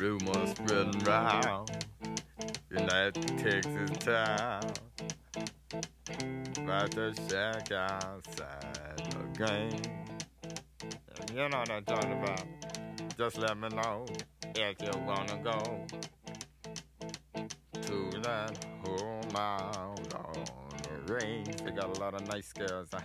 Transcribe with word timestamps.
Rumors 0.00 0.50
spreading 0.50 0.98
round 1.00 1.70
in 2.70 2.86
that 2.86 3.14
Texas 3.36 3.90
town 3.98 4.62
about 6.56 6.90
the 6.92 7.12
shack 7.28 7.72
outside. 7.72 8.78
And 11.18 11.30
you 11.30 11.48
know 11.48 11.58
what 11.58 11.70
I'm 11.70 11.84
talking 11.84 12.12
about. 12.12 12.44
Just 13.16 13.38
let 13.38 13.58
me 13.58 13.68
know 13.70 14.06
if 14.54 14.80
you 14.80 15.00
wanna 15.04 15.38
go 15.42 15.86
to 17.82 18.20
that 18.22 18.64
home 18.84 19.36
out 19.36 20.14
on 20.14 20.46
the 20.82 21.12
range. 21.14 21.56
They 21.64 21.70
got 21.72 21.96
a 21.96 22.00
lot 22.00 22.14
of 22.14 22.26
nice 22.28 22.52
girls. 22.52 22.88
Huh? 22.92 23.00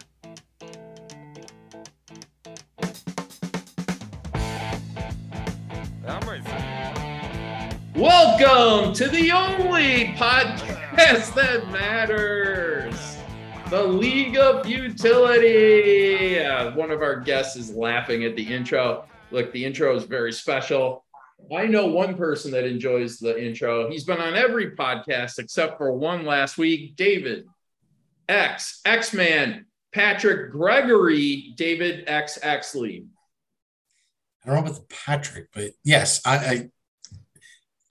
Welcome 8.03 8.93
to 8.95 9.07
the 9.07 9.31
only 9.31 10.07
podcast 10.17 11.33
that 11.35 11.71
matters 11.71 13.17
the 13.69 13.81
League 13.81 14.35
of 14.35 14.65
Futility. 14.65 16.37
Uh, 16.37 16.75
one 16.75 16.91
of 16.91 17.01
our 17.01 17.21
guests 17.21 17.55
is 17.55 17.73
laughing 17.73 18.25
at 18.25 18.35
the 18.35 18.43
intro. 18.43 19.05
Look, 19.31 19.53
the 19.53 19.63
intro 19.63 19.95
is 19.95 20.03
very 20.03 20.33
special. 20.33 21.05
I 21.55 21.65
know 21.65 21.85
one 21.85 22.17
person 22.17 22.51
that 22.51 22.65
enjoys 22.65 23.19
the 23.19 23.41
intro. 23.41 23.89
He's 23.89 24.03
been 24.03 24.19
on 24.19 24.35
every 24.35 24.71
podcast 24.71 25.39
except 25.39 25.77
for 25.77 25.93
one 25.93 26.25
last 26.25 26.57
week. 26.57 26.97
David 26.97 27.45
X, 28.27 28.81
X 28.83 29.13
Man, 29.13 29.65
Patrick 29.93 30.51
Gregory, 30.51 31.53
David 31.55 32.03
X 32.07 32.37
Exley. 32.43 33.05
I 34.43 34.47
don't 34.47 34.55
know 34.55 34.61
about 34.63 34.75
the 34.75 34.93
Patrick, 34.93 35.47
but 35.53 35.71
yes, 35.85 36.19
I, 36.25 36.35
I 36.35 36.69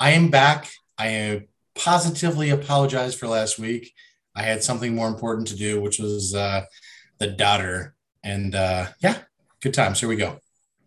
I 0.02 0.10
am 0.10 0.30
back. 0.30 0.68
I 0.98 1.46
positively 1.76 2.50
apologize 2.50 3.14
for 3.14 3.28
last 3.28 3.56
week. 3.56 3.94
I 4.34 4.42
had 4.42 4.64
something 4.64 4.96
more 4.96 5.06
important 5.06 5.46
to 5.48 5.56
do, 5.56 5.80
which 5.80 6.00
was 6.00 6.34
uh, 6.34 6.64
the 7.18 7.28
daughter. 7.28 7.94
And 8.24 8.52
uh, 8.56 8.88
yeah, 8.98 9.18
good 9.60 9.74
times. 9.74 10.00
Here 10.00 10.08
we 10.08 10.16
go. 10.16 10.40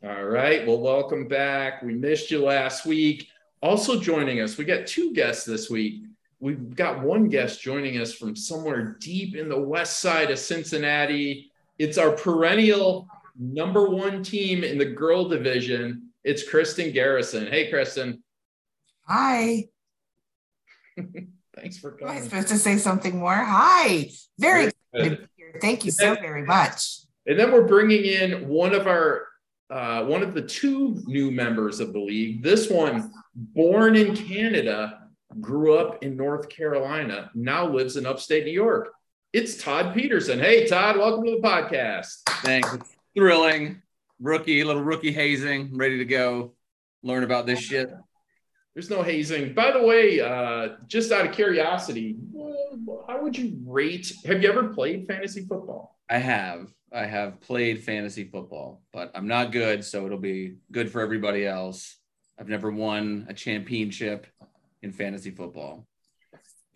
All 0.03 0.25
right. 0.25 0.67
Well, 0.67 0.81
welcome 0.81 1.29
back. 1.29 1.81
We 1.81 1.93
missed 1.93 2.29
you 2.29 2.43
last 2.43 2.85
week. 2.85 3.29
Also 3.63 4.01
joining 4.01 4.41
us, 4.41 4.57
we 4.57 4.65
got 4.65 4.85
two 4.85 5.13
guests 5.13 5.45
this 5.45 5.69
week. 5.69 6.03
We've 6.41 6.75
got 6.75 7.01
one 7.01 7.29
guest 7.29 7.61
joining 7.61 8.01
us 8.01 8.13
from 8.13 8.35
somewhere 8.35 8.97
deep 8.99 9.37
in 9.37 9.47
the 9.47 9.57
west 9.57 10.01
side 10.01 10.29
of 10.29 10.39
Cincinnati. 10.39 11.49
It's 11.79 11.97
our 11.97 12.11
perennial 12.11 13.07
number 13.39 13.89
one 13.89 14.23
team 14.23 14.65
in 14.65 14.77
the 14.77 14.83
girl 14.83 15.29
division. 15.29 16.09
It's 16.25 16.45
Kristen 16.45 16.91
Garrison. 16.91 17.47
Hey, 17.47 17.69
Kristen. 17.69 18.21
Hi. 19.07 19.65
Thanks 21.55 21.77
for 21.77 21.97
Am 22.01 22.07
I 22.07 22.13
coming. 22.15 22.23
supposed 22.23 22.47
to 22.49 22.57
say 22.57 22.77
something 22.77 23.17
more? 23.17 23.33
Hi. 23.35 24.09
Very 24.39 24.71
Very 24.71 24.73
excited 24.93 25.09
to 25.09 25.21
be 25.23 25.27
here. 25.37 25.59
Thank 25.61 25.85
you 25.85 25.91
so 25.91 26.15
very 26.15 26.43
much. 26.43 27.01
And 27.27 27.39
then 27.39 27.51
we're 27.51 27.67
bringing 27.67 28.05
in 28.05 28.47
one 28.47 28.73
of 28.73 28.87
our 28.87 29.27
uh, 29.69 30.03
one 30.03 30.21
of 30.21 30.33
the 30.35 30.41
two 30.41 31.01
new 31.07 31.31
members 31.31 31.79
of 31.79 31.91
the 31.91 31.99
league. 31.99 32.43
This 32.43 32.69
one, 32.69 33.11
born 33.33 33.95
in 33.95 34.15
Canada, 34.15 35.07
grew 35.41 35.75
up 35.77 36.03
in 36.03 36.15
North 36.15 36.49
Carolina, 36.49 37.31
now 37.33 37.67
lives 37.67 37.97
in 37.97 38.05
upstate 38.05 38.45
New 38.45 38.51
York. 38.51 38.93
It's 39.33 39.61
Todd 39.61 39.95
Peterson. 39.95 40.39
Hey, 40.39 40.67
Todd, 40.67 40.97
welcome 40.97 41.25
to 41.25 41.31
the 41.31 41.41
podcast. 41.41 42.21
Thanks. 42.43 42.73
It's 42.75 42.95
thrilling. 43.17 43.81
Rookie, 44.21 44.63
little 44.63 44.83
rookie 44.83 45.11
hazing, 45.11 45.75
ready 45.75 45.97
to 45.97 46.05
go 46.05 46.53
learn 47.03 47.23
about 47.23 47.45
this 47.45 47.59
shit. 47.59 47.89
There's 48.75 48.89
no 48.89 49.01
hazing. 49.01 49.53
By 49.53 49.71
the 49.71 49.81
way, 49.81 50.19
uh, 50.19 50.75
just 50.85 51.13
out 51.13 51.25
of 51.25 51.31
curiosity, 51.31 52.17
how 53.07 53.23
would 53.23 53.37
you 53.37 53.57
rate? 53.65 54.11
Have 54.25 54.43
you 54.43 54.49
ever 54.49 54.67
played 54.67 55.07
fantasy 55.07 55.45
football? 55.45 55.97
I 56.09 56.17
have. 56.17 56.67
I 56.91 57.05
have 57.05 57.39
played 57.39 57.83
fantasy 57.83 58.25
football, 58.25 58.81
but 58.91 59.11
I'm 59.15 59.27
not 59.27 59.53
good, 59.53 59.85
so 59.85 60.05
it'll 60.05 60.17
be 60.17 60.57
good 60.71 60.91
for 60.91 60.99
everybody 60.99 61.47
else. 61.47 61.97
I've 62.37 62.49
never 62.49 62.69
won 62.69 63.25
a 63.29 63.33
championship 63.33 64.27
in 64.81 64.91
fantasy 64.91 65.31
football. 65.31 65.87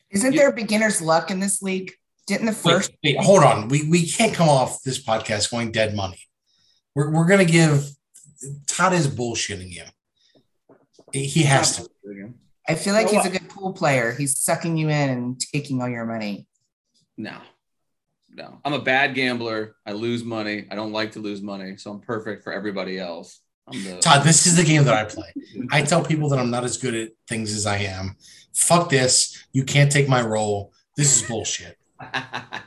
Isn't 0.10 0.34
there 0.34 0.54
beginner's 0.54 1.02
luck 1.02 1.32
in 1.32 1.42
this 1.42 1.62
league? 1.62 1.92
Didn't 2.28 2.46
the 2.46 2.52
Wait, 2.52 2.74
first 2.74 2.92
wait, 3.04 3.18
hold 3.18 3.44
on. 3.44 3.68
We, 3.68 3.90
we 3.90 4.06
can't 4.06 4.34
come 4.34 4.48
off 4.48 4.84
this 4.84 5.04
podcast 5.04 5.52
going 5.52 5.72
dead 5.72 5.96
money. 5.96 6.20
We're, 6.96 7.12
we're 7.12 7.28
going 7.28 7.46
to 7.46 7.52
give 7.52 7.90
Todd 8.68 8.94
is 8.94 9.08
bullshitting 9.08 9.72
you. 9.72 9.84
He 11.14 11.44
has 11.44 11.78
to. 11.78 11.90
I 12.68 12.76
feel 12.76 12.94
like 12.94 13.10
he's 13.10 13.26
a 13.26 13.30
good 13.30 13.50
pool 13.50 13.74
player. 13.74 14.12
He's 14.12 14.38
sucking 14.38 14.78
you 14.78 14.90
in 14.90 15.10
and 15.10 15.40
taking 15.40 15.82
all 15.82 15.90
your 15.90 16.06
money. 16.06 16.48
No, 17.18 17.38
no. 18.30 18.60
I'm 18.64 18.74
a 18.74 18.82
bad 18.82 19.16
gambler. 19.16 19.76
I 19.86 19.94
lose 19.94 20.24
money. 20.24 20.68
I 20.70 20.76
don't 20.76 20.92
like 20.92 21.14
to 21.14 21.20
lose 21.20 21.42
money, 21.42 21.78
so 21.78 21.92
I'm 21.92 22.00
perfect 22.00 22.44
for 22.44 22.54
everybody 22.54 23.00
else. 23.00 23.42
I'm 23.68 23.84
the 23.84 23.98
Todd, 24.00 24.24
this 24.24 24.48
is 24.48 24.56
the 24.56 24.64
game 24.64 24.84
that 24.84 24.94
I 24.94 25.06
play. 25.06 25.34
I 25.72 25.82
tell 25.82 26.04
people 26.04 26.30
that 26.30 26.40
I'm 26.40 26.50
not 26.50 26.64
as 26.64 26.78
good 26.78 26.96
at 26.96 27.10
things 27.28 27.54
as 27.56 27.66
I 27.66 27.78
am. 27.78 28.16
Fuck 28.54 28.90
this. 28.90 29.46
You 29.52 29.64
can't 29.64 29.92
take 29.92 30.08
my 30.08 30.22
role. 30.22 30.74
This 30.96 31.16
is 31.22 31.28
bullshit. 31.28 31.78
I 32.00 32.62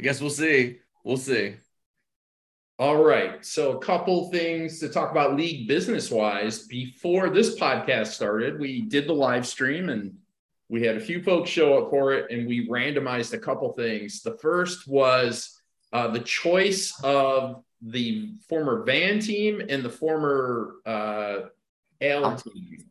guess 0.00 0.20
we'll 0.20 0.30
see. 0.30 0.78
We'll 1.02 1.16
see. 1.16 1.56
All 2.76 3.04
right. 3.04 3.44
So, 3.46 3.76
a 3.76 3.78
couple 3.78 4.30
things 4.32 4.80
to 4.80 4.88
talk 4.88 5.12
about 5.12 5.36
league 5.36 5.68
business 5.68 6.10
wise. 6.10 6.66
Before 6.66 7.30
this 7.30 7.56
podcast 7.56 8.08
started, 8.08 8.58
we 8.58 8.82
did 8.82 9.06
the 9.06 9.12
live 9.12 9.46
stream 9.46 9.90
and 9.90 10.16
we 10.68 10.82
had 10.82 10.96
a 10.96 11.00
few 11.00 11.22
folks 11.22 11.50
show 11.50 11.78
up 11.78 11.90
for 11.90 12.12
it 12.14 12.32
and 12.32 12.48
we 12.48 12.68
randomized 12.68 13.32
a 13.32 13.38
couple 13.38 13.72
things. 13.74 14.22
The 14.22 14.36
first 14.38 14.88
was 14.88 15.60
uh, 15.92 16.08
the 16.08 16.18
choice 16.18 16.98
of 17.04 17.62
the 17.80 18.32
former 18.48 18.82
Van 18.82 19.20
team 19.20 19.62
and 19.68 19.84
the 19.84 19.90
former 19.90 20.74
uh, 20.84 21.36
Al 22.00 22.36
team. 22.36 22.86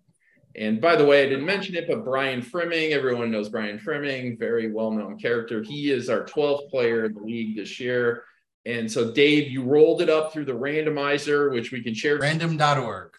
And 0.55 0.79
by 0.79 0.95
the 0.95 1.05
way, 1.05 1.23
I 1.23 1.29
didn't 1.29 1.45
mention 1.45 1.75
it, 1.75 1.89
but 1.89 2.05
Brian 2.05 2.41
Frimming, 2.41 2.91
everyone 2.91 3.31
knows 3.31 3.49
Brian 3.49 3.79
Frimming, 3.79 4.39
very 4.39 4.71
well 4.71 4.91
known 4.91 5.19
character. 5.19 5.61
He 5.61 5.91
is 5.91 6.09
our 6.09 6.23
12th 6.23 6.69
player 6.69 7.03
in 7.03 7.15
the 7.15 7.21
league 7.21 7.57
this 7.57 7.81
year. 7.81 8.23
And 8.65 8.89
so, 8.89 9.11
Dave, 9.11 9.51
you 9.51 9.63
rolled 9.63 10.01
it 10.01 10.09
up 10.09 10.31
through 10.31 10.45
the 10.45 10.53
randomizer, 10.53 11.51
which 11.51 11.71
we 11.71 11.83
can 11.83 11.93
share. 11.93 12.17
Random.org. 12.17 13.11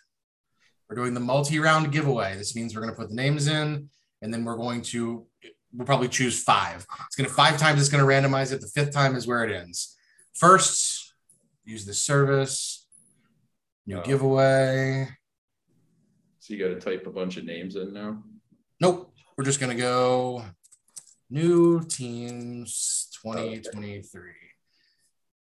We're 0.88 0.96
doing 0.96 1.14
the 1.14 1.20
multi 1.20 1.58
round 1.58 1.92
giveaway. 1.92 2.36
This 2.36 2.54
means 2.54 2.74
we're 2.74 2.82
going 2.82 2.94
to 2.94 2.98
put 2.98 3.08
the 3.08 3.14
names 3.14 3.46
in 3.46 3.88
and 4.22 4.32
then 4.32 4.44
we're 4.44 4.56
going 4.56 4.80
to, 4.82 5.26
we'll 5.72 5.86
probably 5.86 6.08
choose 6.08 6.42
five. 6.42 6.86
It's 7.06 7.16
going 7.16 7.28
to 7.28 7.34
five 7.34 7.58
times, 7.58 7.80
it's 7.80 7.90
going 7.90 8.04
to 8.04 8.08
randomize 8.10 8.52
it. 8.52 8.60
The 8.60 8.68
fifth 8.68 8.92
time 8.92 9.16
is 9.16 9.26
where 9.26 9.44
it 9.44 9.54
ends. 9.54 9.96
First, 10.34 11.14
use 11.64 11.84
the 11.84 11.94
service, 11.94 12.86
new 13.86 14.02
giveaway. 14.02 15.08
So, 16.40 16.54
you 16.54 16.60
got 16.60 16.74
to 16.74 16.80
type 16.80 17.06
a 17.06 17.10
bunch 17.10 17.36
of 17.36 17.44
names 17.44 17.76
in 17.76 17.92
now. 17.92 18.22
Nope. 18.80 19.12
We're 19.36 19.44
just 19.44 19.60
going 19.60 19.74
to 19.74 19.82
go 19.82 20.44
new 21.30 21.84
teams 21.84 23.08
2023. 23.22 24.43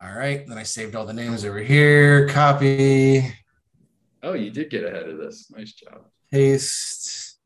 All 0.03 0.13
right. 0.13 0.47
Then 0.47 0.59
I 0.59 0.63
saved 0.65 0.97
all 0.97 1.07
the 1.07 1.13
names 1.13 1.45
over 1.45 1.59
here. 1.61 2.29
Copy, 2.29 3.33
Oh, 4.25 4.35
you 4.35 4.51
did 4.51 4.71
get 4.71 4.85
ahead 4.85 5.09
of 5.09 5.19
this. 5.19 5.51
Nice 5.51 5.73
job. 5.73 6.03
paste. 6.31 7.39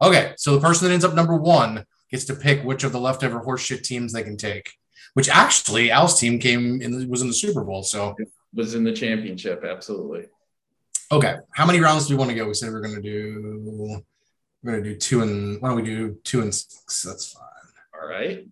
Okay. 0.00 0.32
So 0.36 0.54
the 0.54 0.60
person 0.60 0.86
that 0.88 0.94
ends 0.94 1.04
up 1.04 1.14
number 1.14 1.36
one 1.36 1.84
gets 2.10 2.24
to 2.26 2.34
pick 2.34 2.62
which 2.64 2.84
of 2.84 2.92
the 2.92 3.00
leftover 3.00 3.40
horseshit 3.40 3.82
teams 3.82 4.12
they 4.12 4.22
can 4.22 4.36
take, 4.36 4.72
which 5.14 5.28
actually 5.28 5.90
Al's 5.90 6.18
team 6.18 6.38
came 6.38 6.80
in, 6.82 7.08
was 7.08 7.22
in 7.22 7.28
the 7.28 7.34
Super 7.34 7.62
Bowl. 7.64 7.82
So, 7.84 8.14
Was 8.54 8.74
in 8.74 8.84
the 8.84 8.92
championship. 8.92 9.64
Absolutely. 9.64 10.26
okay. 11.10 11.36
How 11.52 11.66
many 11.66 11.80
rounds 11.80 12.06
do 12.08 12.14
we 12.14 12.18
want 12.18 12.30
to 12.30 12.36
go? 12.36 12.46
We 12.48 12.54
said 12.54 12.72
we're 12.72 12.80
going 12.80 12.96
to 12.96 13.02
do, 13.02 14.02
we're 14.62 14.72
going 14.72 14.82
to 14.84 14.90
do 14.90 14.96
two 14.96 15.22
and, 15.22 15.60
why 15.62 15.68
don't 15.68 15.76
we 15.76 15.84
do 15.84 16.16
two 16.24 16.42
and 16.42 16.54
six? 16.54 17.02
That's 17.04 17.32
fine. 17.32 17.42
All 18.00 18.08
right. 18.08 18.46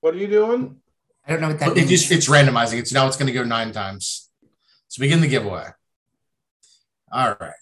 What 0.00 0.14
are 0.14 0.18
you 0.18 0.28
doing? 0.28 0.76
I 1.28 1.32
don't 1.32 1.40
know 1.42 1.48
what 1.48 1.58
that 1.60 1.68
It 1.70 1.74
means. 1.76 1.90
just 1.90 2.10
it's 2.10 2.28
randomizing 2.28 2.78
it. 2.78 2.88
So 2.88 2.98
now 2.98 3.06
it's 3.06 3.16
going 3.16 3.26
to 3.26 3.32
go 3.32 3.44
nine 3.44 3.72
times. 3.72 4.30
So 4.88 5.00
begin 5.00 5.20
the 5.20 5.28
giveaway. 5.28 5.66
All 7.12 7.36
right. 7.38 7.52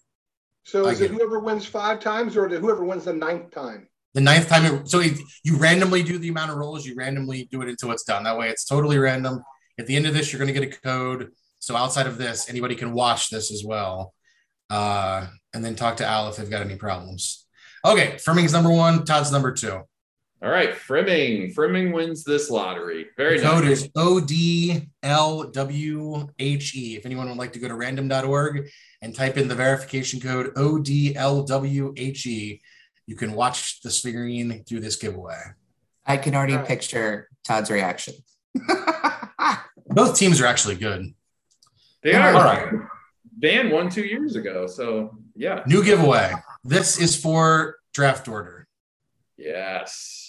So 0.65 0.87
I 0.87 0.91
is 0.93 1.01
it 1.01 1.09
get 1.09 1.11
it. 1.11 1.15
whoever 1.19 1.41
wins 1.41 1.67
five 1.67 2.01
times 2.01 2.37
or 2.37 2.49
whoever 2.49 2.85
wins 2.85 3.05
the 3.05 3.13
ninth 3.13 3.51
time? 3.53 3.89
The 4.15 4.21
ninth 4.21 4.49
time, 4.49 4.65
it, 4.65 4.89
so 4.89 5.01
it, 5.01 5.19
you 5.45 5.57
randomly 5.57 6.03
do 6.03 6.17
the 6.17 6.29
amount 6.29 6.51
of 6.51 6.57
rolls. 6.57 6.87
You 6.87 6.95
randomly 6.97 7.49
do 7.51 7.61
it 7.63 7.69
until 7.69 7.91
it's 7.93 8.05
done. 8.05 8.25
That 8.25 8.39
way, 8.39 8.49
it's 8.49 8.65
totally 8.65 8.97
random. 8.99 9.43
At 9.79 9.87
the 9.87 9.95
end 9.97 10.07
of 10.07 10.15
this, 10.15 10.33
you're 10.33 10.39
going 10.39 10.53
to 10.53 10.59
get 10.59 10.75
a 10.75 10.81
code. 10.81 11.33
So 11.59 11.77
outside 11.77 12.07
of 12.07 12.17
this, 12.17 12.49
anybody 12.49 12.77
can 12.77 12.93
watch 12.93 13.29
this 13.29 13.51
as 13.53 13.63
well, 13.65 14.15
uh, 14.71 15.27
and 15.53 15.65
then 15.65 15.75
talk 15.75 15.99
to 15.99 16.07
Al 16.07 16.29
if 16.29 16.37
they've 16.37 16.49
got 16.49 16.63
any 16.63 16.77
problems. 16.77 17.47
Okay, 17.85 18.17
Frimming's 18.25 18.53
number 18.53 18.71
one. 18.71 19.05
Todd's 19.05 19.31
number 19.31 19.53
two. 19.53 19.83
All 20.43 20.51
right. 20.51 20.75
Frimming. 20.75 21.55
Frimming 21.55 21.93
wins 21.95 22.23
this 22.25 22.51
lottery. 22.51 23.07
Very 23.17 23.39
The 23.41 23.47
code 23.47 23.65
nice. 23.65 23.83
is 23.83 23.89
ODLWHE. 23.89 24.87
E. 26.39 26.97
If 26.97 27.07
anyone 27.07 27.29
would 27.29 27.39
like 27.39 27.53
to 27.55 27.59
go 27.59 27.69
to 27.69 27.75
random.org 27.75 28.69
and 29.03 29.15
type 29.15 29.37
in 29.37 29.49
the 29.49 29.55
verification 29.55 30.21
code 30.21 30.55
ODLWHE, 30.55 32.27
E, 32.27 32.61
you 33.07 33.17
can 33.17 33.33
watch 33.33 33.81
the 33.81 33.91
screen 33.91 34.63
through 34.69 34.81
this 34.81 34.97
giveaway. 34.97 35.41
I 36.05 36.17
can 36.19 36.35
already 36.35 36.53
Alright. 36.55 36.69
picture 36.69 37.29
Todd's 37.45 37.71
reaction. 37.71 38.15
Both 39.89 40.19
teams 40.19 40.41
are 40.41 40.47
actually 40.47 40.77
good. 40.77 41.15
They 42.03 42.15
are. 42.15 42.33
right. 42.35 42.73
Van 43.39 43.71
won 43.71 43.91
two 43.91 44.05
years 44.05 44.37
ago. 44.37 44.67
So, 44.67 45.17
yeah. 45.35 45.63
New 45.67 45.83
giveaway. 45.85 46.33
This 46.65 46.99
is 47.01 47.21
for 47.21 47.77
draft 47.93 48.29
order. 48.29 48.67
Yes. 49.37 50.26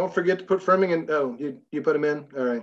Don't 0.00 0.14
forget 0.14 0.38
to 0.38 0.46
put 0.46 0.62
Fleming 0.62 0.92
in. 0.92 1.10
Oh, 1.10 1.36
you, 1.38 1.60
you 1.70 1.82
put 1.82 1.94
him 1.94 2.04
in? 2.04 2.26
All 2.34 2.42
right. 2.42 2.62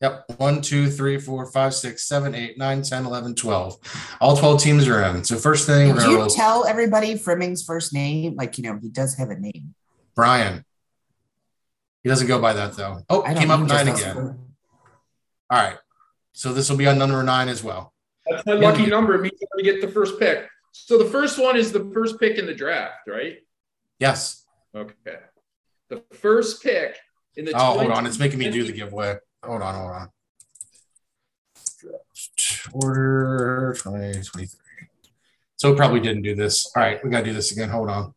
Yep. 0.00 0.24
One, 0.38 0.62
two, 0.62 0.88
three, 0.88 1.18
four, 1.20 1.44
five, 1.44 1.74
six, 1.74 2.08
seven, 2.08 2.34
eight, 2.34 2.56
nine, 2.56 2.80
10, 2.80 3.04
11, 3.04 3.34
12. 3.34 4.16
All 4.22 4.38
12 4.38 4.58
teams 4.62 4.88
are 4.88 5.04
in. 5.04 5.22
So, 5.22 5.36
first 5.36 5.66
thing, 5.66 5.90
we're 5.90 6.00
Did 6.00 6.08
you 6.08 6.16
roll 6.16 6.28
tell 6.28 6.64
everybody 6.64 7.18
Frimming's 7.18 7.62
first 7.62 7.92
name? 7.92 8.36
Like, 8.36 8.56
you 8.56 8.64
know, 8.64 8.78
he 8.80 8.88
does 8.88 9.14
have 9.16 9.28
a 9.28 9.38
name. 9.38 9.74
Brian. 10.16 10.64
He 12.04 12.08
doesn't 12.08 12.26
go 12.26 12.40
by 12.40 12.54
that, 12.54 12.72
though. 12.72 13.02
Oh, 13.10 13.22
I 13.22 13.34
came 13.34 13.50
up 13.50 13.60
know, 13.60 13.66
nine 13.66 13.88
again. 13.88 14.16
those- 14.16 14.34
All 15.50 15.58
right. 15.58 15.76
So, 16.32 16.54
this 16.54 16.70
will 16.70 16.78
be 16.78 16.86
on 16.86 16.96
number 16.96 17.22
nine 17.22 17.50
as 17.50 17.62
well. 17.62 17.92
That's 18.30 18.46
my 18.46 18.54
lucky 18.54 18.86
number. 18.86 19.16
It 19.16 19.20
means 19.20 19.38
I'm 19.42 19.58
to 19.58 19.62
get 19.62 19.82
the 19.82 19.88
first 19.88 20.18
pick. 20.18 20.48
So, 20.72 20.96
the 20.96 21.04
first 21.04 21.38
one 21.38 21.54
is 21.54 21.70
the 21.70 21.90
first 21.92 22.18
pick 22.18 22.38
in 22.38 22.46
the 22.46 22.54
draft, 22.54 23.00
right? 23.06 23.40
Yes. 23.98 24.46
Okay. 24.74 25.18
The 25.92 26.02
first 26.14 26.62
pick 26.62 26.96
in 27.36 27.44
the 27.44 27.52
Oh, 27.54 27.78
hold 27.78 27.90
on. 27.92 28.06
It's 28.06 28.18
making 28.18 28.38
me 28.38 28.50
do 28.50 28.64
the 28.64 28.72
giveaway. 28.72 29.16
Hold 29.44 29.60
on, 29.60 29.74
hold 29.74 29.90
on. 29.90 30.08
Order 32.72 33.74
2023. 33.76 34.88
So, 35.56 35.70
it 35.70 35.76
probably 35.76 36.00
didn't 36.00 36.22
do 36.22 36.34
this. 36.34 36.72
All 36.74 36.82
right. 36.82 37.04
We 37.04 37.10
got 37.10 37.18
to 37.18 37.24
do 37.26 37.34
this 37.34 37.52
again. 37.52 37.68
Hold 37.68 37.90
on. 37.90 38.14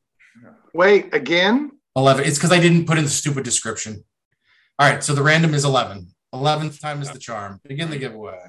Wait, 0.74 1.14
again? 1.14 1.72
11. 1.98 2.24
It's 2.24 2.38
because 2.38 2.54
I 2.54 2.62
didn't 2.62 2.86
put 2.86 2.98
in 2.98 3.04
the 3.04 3.10
stupid 3.10 3.44
description. 3.44 4.06
All 4.80 4.90
right. 4.90 5.04
So, 5.04 5.14
the 5.14 5.24
random 5.24 5.54
is 5.54 5.66
11. 5.66 6.08
11th 6.34 6.80
time 6.80 7.02
is 7.02 7.12
the 7.12 7.20
charm. 7.20 7.60
Begin 7.68 7.90
the 7.90 7.98
giveaway. 7.98 8.40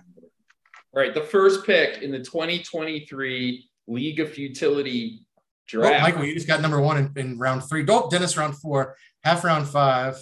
All 0.95 1.03
right, 1.03 1.13
the 1.13 1.21
first 1.21 1.67
pick 1.67 2.01
in 2.01 2.13
the 2.13 2.21
2023 2.21 3.69
League 3.89 4.21
of 4.21 4.33
Futility 4.33 5.26
Oh. 5.75 5.81
Michael, 6.01 6.25
you 6.25 6.35
just 6.35 6.47
got 6.47 6.61
number 6.61 6.81
one 6.81 6.97
in, 6.97 7.13
in 7.17 7.39
round 7.39 7.65
three. 7.65 7.83
Dope. 7.85 8.11
Dennis, 8.11 8.37
round 8.37 8.57
four. 8.57 8.97
Half 9.25 9.45
round 9.45 9.69
five. 9.69 10.17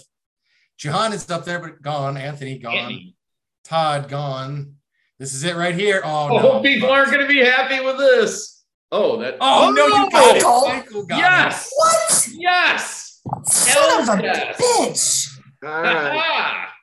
Jahan 0.77 1.13
is 1.13 1.29
up 1.29 1.45
there, 1.45 1.59
but 1.59 1.81
gone. 1.81 2.17
Anthony, 2.17 2.57
gone. 2.57 2.73
Andy. 2.75 3.15
Todd, 3.63 4.09
gone. 4.09 4.75
This 5.19 5.33
is 5.33 5.43
it 5.43 5.55
right 5.55 5.73
here. 5.75 6.01
Oh, 6.03 6.29
Oh, 6.29 6.37
no. 6.57 6.61
people 6.61 6.89
aren't 6.89 7.09
going 7.11 7.21
to 7.21 7.27
be 7.27 7.39
happy 7.39 7.83
with 7.83 7.97
this. 7.97 8.63
Oh, 8.91 9.17
that. 9.17 9.37
Oh, 9.39 9.71
no, 9.75 9.87
you 9.87 10.09
got 10.11 10.35
it. 10.37 10.43
Michael. 10.43 10.67
Michael 10.67 11.05
got 11.05 11.17
Yes. 11.17 11.71
What? 11.75 12.27
Yes. 12.33 13.21
Son 13.45 14.01
of 14.09 14.19
a 14.19 14.23
yes. 14.23 14.61
bitch. 14.61 15.39
All 15.67 15.81
right. 15.81 16.21
Ah. 16.21 16.73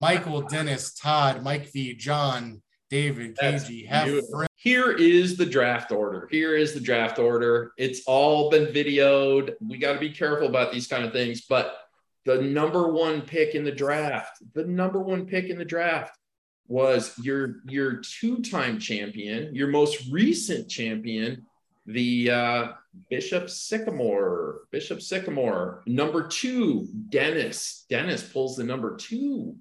Michael, 0.00 0.42
Dennis, 0.42 0.94
Todd, 0.94 1.42
Mike 1.42 1.72
V, 1.72 1.94
John, 1.94 2.62
David, 2.90 3.36
KG, 3.36 3.86
half 3.86 4.06
beautiful. 4.06 4.46
Here 4.56 4.92
is 4.92 5.36
the 5.36 5.46
draft 5.46 5.92
order. 5.92 6.26
Here 6.30 6.56
is 6.56 6.74
the 6.74 6.80
draft 6.80 7.18
order. 7.18 7.72
It's 7.76 8.02
all 8.06 8.50
been 8.50 8.66
videoed. 8.66 9.54
We 9.60 9.78
got 9.78 9.92
to 9.94 10.00
be 10.00 10.10
careful 10.10 10.48
about 10.48 10.72
these 10.72 10.86
kind 10.86 11.04
of 11.04 11.12
things. 11.12 11.42
But 11.42 11.76
the 12.24 12.42
number 12.42 12.88
one 12.88 13.22
pick 13.22 13.54
in 13.54 13.64
the 13.64 13.72
draft, 13.72 14.42
the 14.54 14.64
number 14.64 15.00
one 15.00 15.26
pick 15.26 15.46
in 15.46 15.58
the 15.58 15.64
draft 15.64 16.18
was 16.66 17.14
your 17.22 17.56
your 17.66 18.02
two-time 18.02 18.78
champion, 18.78 19.54
your 19.54 19.68
most 19.68 20.10
recent 20.10 20.68
champion, 20.68 21.46
the 21.86 22.30
uh, 22.30 22.68
Bishop 23.08 23.48
Sycamore. 23.48 24.60
Bishop 24.70 25.00
Sycamore. 25.00 25.82
Number 25.86 26.26
two, 26.26 26.88
Dennis. 27.08 27.86
Dennis 27.88 28.22
pulls 28.22 28.56
the 28.56 28.64
number 28.64 28.96
two. 28.96 29.56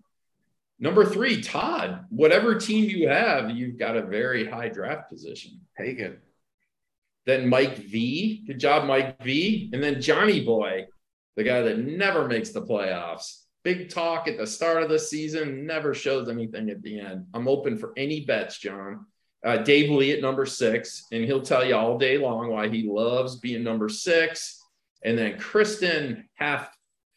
Number 0.79 1.06
three, 1.06 1.41
Todd. 1.41 2.06
Whatever 2.09 2.56
team 2.56 2.85
you 2.85 3.09
have, 3.09 3.50
you've 3.50 3.79
got 3.79 3.97
a 3.97 4.06
very 4.06 4.45
high 4.45 4.69
draft 4.69 5.09
position. 5.09 5.59
Take 5.77 6.00
it. 6.00 6.19
Then 7.25 7.50
Mike 7.50 7.77
V. 7.77 8.44
Good 8.45 8.59
job, 8.59 8.85
Mike 8.85 9.21
V. 9.24 9.69
And 9.74 9.83
then 9.83 10.01
Johnny 10.01 10.45
Boy, 10.45 10.85
the 11.35 11.44
guy 11.44 11.62
that 11.62 11.79
never 11.79 12.27
makes 12.27 12.51
the 12.51 12.62
playoffs. 12.62 13.44
Big 13.63 13.89
talk 13.89 14.27
at 14.27 14.38
the 14.38 14.47
start 14.47 14.83
of 14.83 14.89
the 14.89 15.00
season, 15.00 15.65
never 15.65 15.94
shows 15.94 16.29
anything 16.29 16.69
at 16.69 16.81
the 16.83 17.00
end. 17.00 17.25
I'm 17.33 17.47
open 17.47 17.77
for 17.77 17.91
any 17.97 18.24
bets, 18.24 18.59
John. 18.59 19.06
Uh, 19.45 19.57
Dave 19.57 19.89
Lee 19.89 20.13
at 20.13 20.21
number 20.21 20.45
six, 20.45 21.06
and 21.12 21.25
he'll 21.25 21.41
tell 21.41 21.65
you 21.65 21.75
all 21.75 21.97
day 21.97 22.18
long 22.18 22.50
why 22.50 22.69
he 22.69 22.88
loves 22.88 23.39
being 23.39 23.63
number 23.63 23.89
six. 23.89 24.63
And 25.03 25.18
then 25.18 25.38
Kristen, 25.38 26.29
Half, 26.35 26.69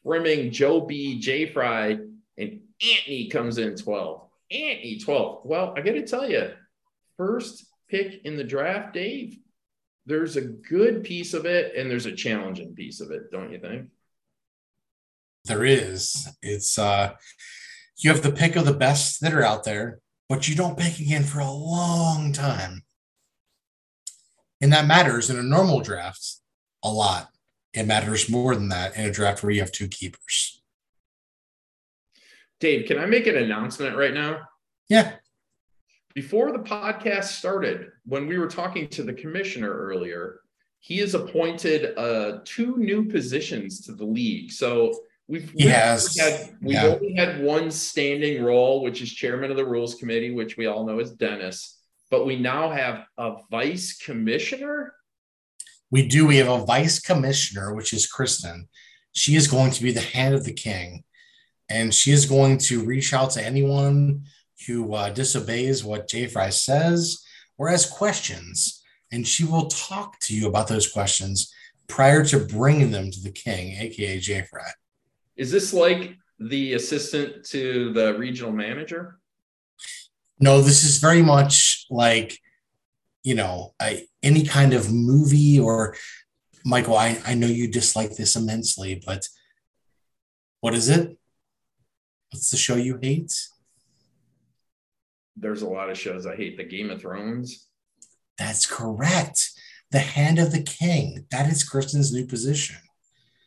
Frimming, 0.05 0.51
Joe 0.51 0.81
B, 0.81 1.21
J 1.21 1.47
Fry, 1.47 1.99
and 2.81 2.91
Anthony 2.99 3.29
comes 3.29 3.59
in 3.59 3.77
12. 3.77 4.23
Anthony 4.51 4.99
12. 4.99 5.43
Well, 5.45 5.75
I 5.77 5.81
got 5.81 5.93
to 5.93 6.07
tell 6.07 6.29
you, 6.29 6.51
first 7.17 7.67
pick 7.89 8.25
in 8.25 8.37
the 8.37 8.45
draft, 8.45 8.95
Dave, 8.95 9.39
there's 10.07 10.37
a 10.37 10.43
good 10.43 11.05
piece 11.05 11.35
of 11.35 11.47
it 11.47 11.77
and 11.77 11.91
there's 11.91 12.07
a 12.07 12.13
challenging 12.13 12.75
piece 12.75 13.01
of 13.01 13.11
it, 13.11 13.31
don't 13.31 13.53
you 13.53 13.59
think? 13.59 13.89
There 15.45 15.65
is. 15.65 16.29
It's 16.43 16.79
uh 16.79 17.13
you 17.99 18.11
have 18.11 18.23
the 18.23 18.33
pick 18.33 18.57
of 18.57 18.65
the 18.65 18.75
best 18.75 19.21
that 19.21 19.35
are 19.35 19.45
out 19.45 19.65
there, 19.65 20.01
but 20.29 20.49
you 20.49 20.55
don't 20.55 20.79
pick 20.79 20.99
again 20.99 21.23
for 21.23 21.41
a 21.41 21.51
long 21.51 22.33
time. 22.33 22.83
And 24.61 24.73
that 24.73 24.87
matters 24.87 25.31
in 25.31 25.39
a 25.39 25.43
normal 25.43 25.81
draft 25.81 26.37
a 26.83 26.91
lot. 26.91 27.29
It 27.73 27.87
matters 27.87 28.29
more 28.29 28.55
than 28.55 28.69
that 28.71 28.97
in 28.97 29.05
a 29.05 29.11
draft 29.11 29.43
where 29.43 29.53
you 29.53 29.61
have 29.61 29.73
two 29.73 29.89
keepers. 29.89 30.60
Dave, 32.61 32.87
can 32.87 32.99
I 32.99 33.07
make 33.07 33.27
an 33.27 33.37
announcement 33.37 33.97
right 33.97 34.13
now? 34.13 34.43
Yeah. 34.89 35.13
Before 36.15 36.53
the 36.53 36.59
podcast 36.59 37.25
started, 37.25 37.89
when 38.05 38.27
we 38.27 38.39
were 38.39 38.49
talking 38.49 38.89
to 38.89 39.03
the 39.03 39.15
commissioner 39.15 39.73
earlier, 39.73 40.41
he 40.81 40.99
has 40.99 41.15
appointed 41.15 41.97
uh, 41.97 42.41
two 42.45 42.77
new 42.77 43.05
positions 43.07 43.81
to 43.87 43.93
the 43.93 44.05
league. 44.05 44.53
So 44.53 44.93
we've 45.29 45.53
we've 45.55 45.69
has. 45.69 46.17
had, 46.19 46.51
we've 46.61 46.75
Yeah. 46.75 46.87
only 46.87 47.15
had 47.15 47.43
one 47.43 47.71
standing 47.71 48.43
role, 48.43 48.83
which 48.83 49.01
is 49.01 49.11
chairman 49.13 49.51
of 49.51 49.57
the 49.57 49.65
rules 49.65 49.95
committee, 49.95 50.33
which 50.33 50.57
we 50.57 50.67
all 50.67 50.87
know 50.87 50.99
is 50.99 51.13
Dennis. 51.13 51.79
But 52.11 52.27
we 52.27 52.37
now 52.37 52.71
have 52.71 53.05
a 53.17 53.37
vice 53.51 53.97
commissioner. 53.97 54.93
We 55.91 56.07
do. 56.07 56.27
We 56.27 56.39
have 56.39 56.49
a 56.49 56.65
vice 56.65 57.01
commissioner, 57.01 57.75
which 57.75 57.93
is 57.93 58.07
Kristen. 58.07 58.69
She 59.13 59.37
is 59.37 59.47
going 59.49 59.71
to 59.73 59.83
be 59.83 59.93
the 59.93 60.01
hand 60.01 60.35
of 60.35 60.45
the 60.45 60.53
king, 60.53 61.05
and 61.71 61.95
she 61.95 62.11
is 62.11 62.27
going 62.27 62.59
to 62.59 62.85
reach 62.85 63.15
out 63.15 63.31
to 63.31 63.45
anyone 63.45 64.25
who 64.67 64.93
uh, 64.95 65.11
disobeys 65.11 65.85
what 65.85 66.09
J. 66.09 66.27
Fry 66.27 66.51
says 66.51 67.25
or 67.57 67.69
has 67.69 67.87
questions, 67.87 68.83
and 69.13 69.27
she 69.27 69.45
will 69.45 69.69
talk 69.69 70.19
to 70.21 70.35
you 70.35 70.49
about 70.49 70.69
those 70.69 70.91
questions 70.91 71.55
prior 71.87 72.25
to 72.25 72.39
bringing 72.39 72.91
them 72.91 73.11
to 73.11 73.21
the 73.21 73.31
king, 73.31 73.77
aka 73.81 74.19
J. 74.19 74.43
Fry. 74.51 74.71
Is 75.37 75.51
this 75.51 75.73
like 75.73 76.17
the 76.39 76.75
assistant 76.75 77.45
to 77.47 77.93
the 77.93 78.15
regional 78.19 78.53
manager? 78.53 79.19
No, 80.39 80.61
this 80.61 80.85
is 80.85 80.99
very 80.99 81.23
much 81.23 81.87
like, 81.91 82.39
you 83.23 83.35
know, 83.35 83.75
I, 83.79 84.07
any 84.23 84.45
kind 84.45 84.73
of 84.73 84.93
movie 84.93 85.61
or 85.61 85.97
Michael. 86.65 86.97
I, 86.97 87.19
I 87.27 87.35
know 87.35 87.47
you 87.47 87.69
dislike 87.69 88.17
this 88.17 88.37
immensely, 88.37 89.03
but 89.05 89.29
what 90.61 90.75
is 90.75 90.89
it? 90.89 91.19
What's 92.31 92.51
the 92.51 92.57
show 92.57 92.77
you 92.77 92.99
hate? 93.03 93.33
There's 95.37 95.63
a 95.63 95.69
lot 95.69 95.91
of 95.91 95.99
shows 95.99 96.27
I 96.27 96.37
hate. 96.37 96.57
The 96.57 96.65
Game 96.65 96.91
of 96.91 97.01
Thrones. 97.01 97.67
That's 98.39 98.67
correct. 98.67 99.51
The 99.91 99.99
Hand 99.99 100.39
of 100.39 100.53
the 100.53 100.63
King. 100.63 101.27
That 101.31 101.51
is 101.51 101.65
Kristen's 101.65 102.13
new 102.13 102.27
position. 102.27 102.77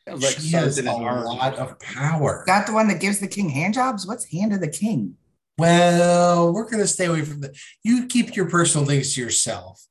Like 0.05 0.37
she 0.37 0.49
has 0.49 0.77
a 0.77 0.83
Sergeant 0.83 0.87
at 0.87 1.07
Arms. 1.07 1.25
lot 1.25 1.55
of 1.55 1.79
power. 1.79 2.41
Is 2.41 2.47
that 2.47 2.67
the 2.67 2.73
one 2.73 2.89
that 2.89 2.99
gives 2.99 3.19
the 3.19 3.27
king 3.27 3.49
hand 3.49 3.73
jobs? 3.73 4.05
What's 4.05 4.29
hand 4.31 4.53
of 4.53 4.59
the 4.59 4.67
king? 4.67 5.15
Well, 5.57 6.51
we're 6.51 6.65
going 6.69 6.79
to 6.79 6.87
stay 6.87 7.05
away 7.05 7.21
from 7.21 7.41
that. 7.41 7.55
You 7.83 8.07
keep 8.07 8.35
your 8.35 8.49
personal 8.49 8.85
things 8.85 9.15
to 9.15 9.21
yourself, 9.21 9.85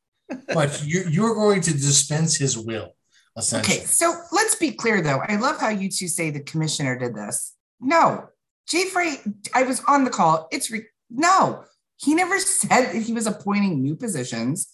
but 0.53 0.83
you're, 0.85 1.09
you're 1.09 1.35
going 1.35 1.63
to 1.63 1.73
dispense 1.73 2.37
his 2.37 2.59
will. 2.59 2.95
Okay, 3.39 3.79
so 3.79 4.15
let's 4.33 4.57
be 4.57 4.73
clear 4.73 5.01
though. 5.01 5.23
I 5.27 5.37
love 5.37 5.59
how 5.59 5.71
you 5.71 5.89
two 5.89 6.09
say 6.09 6.29
the 6.29 6.41
commissioner 6.41 6.99
did 6.99 7.15
this. 7.15 7.55
No, 7.81 8.29
Jay 8.69 8.87
Fry, 8.87 9.17
I 9.55 9.63
was 9.65 9.83
on 9.87 10.05
the 10.05 10.11
call. 10.11 10.49
It's 10.51 10.71
re- 10.71 10.87
no, 11.11 11.65
he 11.97 12.15
never 12.15 12.39
said 12.39 12.87
that 12.87 13.03
he 13.03 13.13
was 13.13 13.27
appointing 13.27 13.83
new 13.83 13.95
positions. 13.95 14.69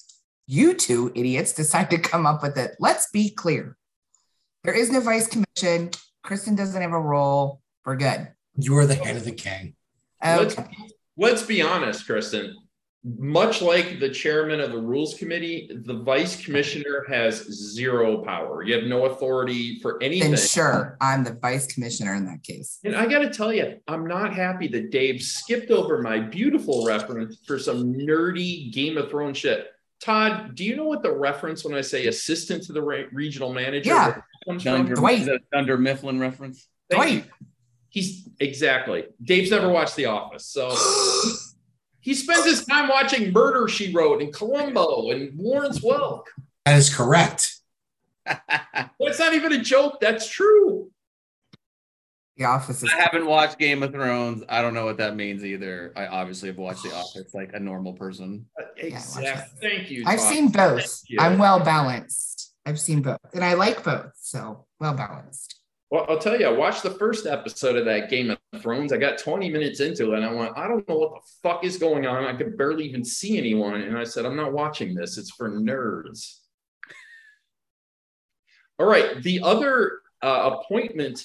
You 0.46 0.74
two 0.74 1.12
idiots 1.14 1.52
decided 1.52 2.02
to 2.02 2.08
come 2.08 2.26
up 2.26 2.42
with 2.42 2.56
it. 2.56 2.76
Let's 2.78 3.10
be 3.10 3.30
clear. 3.30 3.76
There 4.64 4.74
is 4.74 4.90
no 4.90 5.00
vice 5.00 5.26
commission. 5.26 5.90
Kristen 6.22 6.54
doesn't 6.54 6.80
have 6.80 6.92
a 6.92 7.00
role. 7.00 7.60
We're 7.84 7.96
good. 7.96 8.28
You 8.56 8.76
are 8.78 8.86
the 8.86 8.94
head 8.94 9.16
of 9.16 9.24
the 9.24 9.32
king. 9.32 9.74
Let's 10.22 10.56
let's 11.16 11.42
be 11.42 11.62
honest, 11.62 12.06
Kristen. 12.06 12.56
Much 13.16 13.62
like 13.62 14.00
the 14.00 14.08
chairman 14.10 14.60
of 14.60 14.72
the 14.72 14.78
rules 14.78 15.14
committee, 15.14 15.70
the 15.84 15.94
vice 16.02 16.42
commissioner 16.44 17.04
has 17.08 17.36
zero 17.44 18.18
power. 18.24 18.62
You 18.62 18.74
have 18.74 18.84
no 18.84 19.06
authority 19.06 19.78
for 19.80 20.02
anything. 20.02 20.32
Then 20.32 20.40
sure, 20.40 20.96
I'm 21.00 21.24
the 21.24 21.34
vice 21.34 21.66
commissioner 21.72 22.14
in 22.14 22.26
that 22.26 22.42
case. 22.42 22.78
And 22.84 22.96
I 22.96 23.06
got 23.06 23.20
to 23.20 23.30
tell 23.30 23.52
you, 23.52 23.78
I'm 23.88 24.06
not 24.06 24.34
happy 24.34 24.68
that 24.68 24.90
Dave 24.90 25.22
skipped 25.22 25.70
over 25.70 26.02
my 26.02 26.18
beautiful 26.18 26.84
reference 26.86 27.38
for 27.46 27.58
some 27.58 27.94
nerdy 27.94 28.72
Game 28.72 28.98
of 28.98 29.08
Thrones 29.10 29.38
shit. 29.38 29.68
Todd, 30.00 30.54
do 30.54 30.64
you 30.64 30.76
know 30.76 30.84
what 30.84 31.02
the 31.02 31.12
reference 31.12 31.64
when 31.64 31.74
I 31.74 31.80
say 31.80 32.06
assistant 32.06 32.62
to 32.64 32.72
the 32.72 32.82
re- 32.82 33.06
regional 33.12 33.52
manager 33.52 33.90
Yeah. 33.90 34.20
comes 34.46 34.62
from? 34.62 34.72
Dunder, 34.72 34.94
Dwight. 34.94 35.24
the 35.24 35.40
Dunder 35.52 35.76
Mifflin 35.78 36.20
reference. 36.20 36.68
Thank 36.90 37.02
Dwight. 37.02 37.24
you. 37.24 37.46
He's 37.90 38.28
exactly. 38.38 39.06
Dave's 39.22 39.50
never 39.50 39.68
watched 39.68 39.96
The 39.96 40.06
Office, 40.06 40.46
so 40.46 40.68
he 42.00 42.14
spends 42.14 42.44
his 42.44 42.64
time 42.64 42.88
watching 42.88 43.32
Murder 43.32 43.68
She 43.68 43.92
Wrote 43.92 44.22
and 44.22 44.32
Columbo 44.32 45.10
and 45.10 45.38
Lawrence 45.38 45.80
Welk. 45.80 46.24
That 46.64 46.76
is 46.78 46.94
correct. 46.94 47.56
That's 48.26 49.18
not 49.18 49.34
even 49.34 49.52
a 49.52 49.62
joke. 49.62 49.98
That's 50.00 50.28
true. 50.28 50.90
The 52.36 52.44
office 52.44 52.84
is 52.84 52.90
I 52.96 53.00
haven't 53.00 53.26
watched 53.26 53.58
Game 53.58 53.82
of 53.82 53.90
Thrones. 53.90 54.44
I 54.48 54.62
don't 54.62 54.72
know 54.74 54.84
what 54.84 54.98
that 54.98 55.16
means 55.16 55.44
either. 55.44 55.92
I 55.96 56.06
obviously 56.06 56.48
have 56.48 56.56
watched 56.56 56.84
The 56.84 56.94
Office 56.94 57.34
like 57.34 57.50
a 57.52 57.58
normal 57.58 57.94
person. 57.94 58.46
Uh, 58.60 58.66
Exactly. 58.76 59.24
that. 59.24 59.50
Thank 59.60 59.90
you. 59.90 60.04
I've 60.06 60.20
Todd. 60.20 60.32
seen 60.32 60.48
both. 60.48 61.02
I'm 61.18 61.36
well 61.38 61.58
balanced. 61.58 62.54
I've 62.64 62.78
seen 62.78 63.02
both. 63.02 63.18
And 63.34 63.42
I 63.44 63.54
like 63.54 63.82
both. 63.82 64.12
So 64.14 64.66
well 64.78 64.94
balanced. 64.94 65.57
Well, 65.90 66.04
I'll 66.08 66.18
tell 66.18 66.38
you, 66.38 66.46
I 66.46 66.52
watched 66.52 66.82
the 66.82 66.90
first 66.90 67.26
episode 67.26 67.76
of 67.76 67.86
that 67.86 68.10
Game 68.10 68.30
of 68.30 68.38
Thrones. 68.60 68.92
I 68.92 68.98
got 68.98 69.16
20 69.16 69.48
minutes 69.48 69.80
into 69.80 70.12
it 70.12 70.16
and 70.16 70.24
I 70.24 70.32
went, 70.32 70.56
I 70.56 70.68
don't 70.68 70.86
know 70.86 70.98
what 70.98 71.14
the 71.14 71.30
fuck 71.42 71.64
is 71.64 71.78
going 71.78 72.06
on. 72.06 72.24
I 72.24 72.36
could 72.36 72.58
barely 72.58 72.84
even 72.84 73.02
see 73.02 73.38
anyone. 73.38 73.80
And 73.80 73.96
I 73.96 74.04
said, 74.04 74.26
I'm 74.26 74.36
not 74.36 74.52
watching 74.52 74.94
this. 74.94 75.16
It's 75.16 75.30
for 75.30 75.48
nerds. 75.48 76.40
All 78.78 78.86
right. 78.86 79.22
The 79.22 79.40
other 79.42 80.00
uh, 80.22 80.58
appointment 80.60 81.24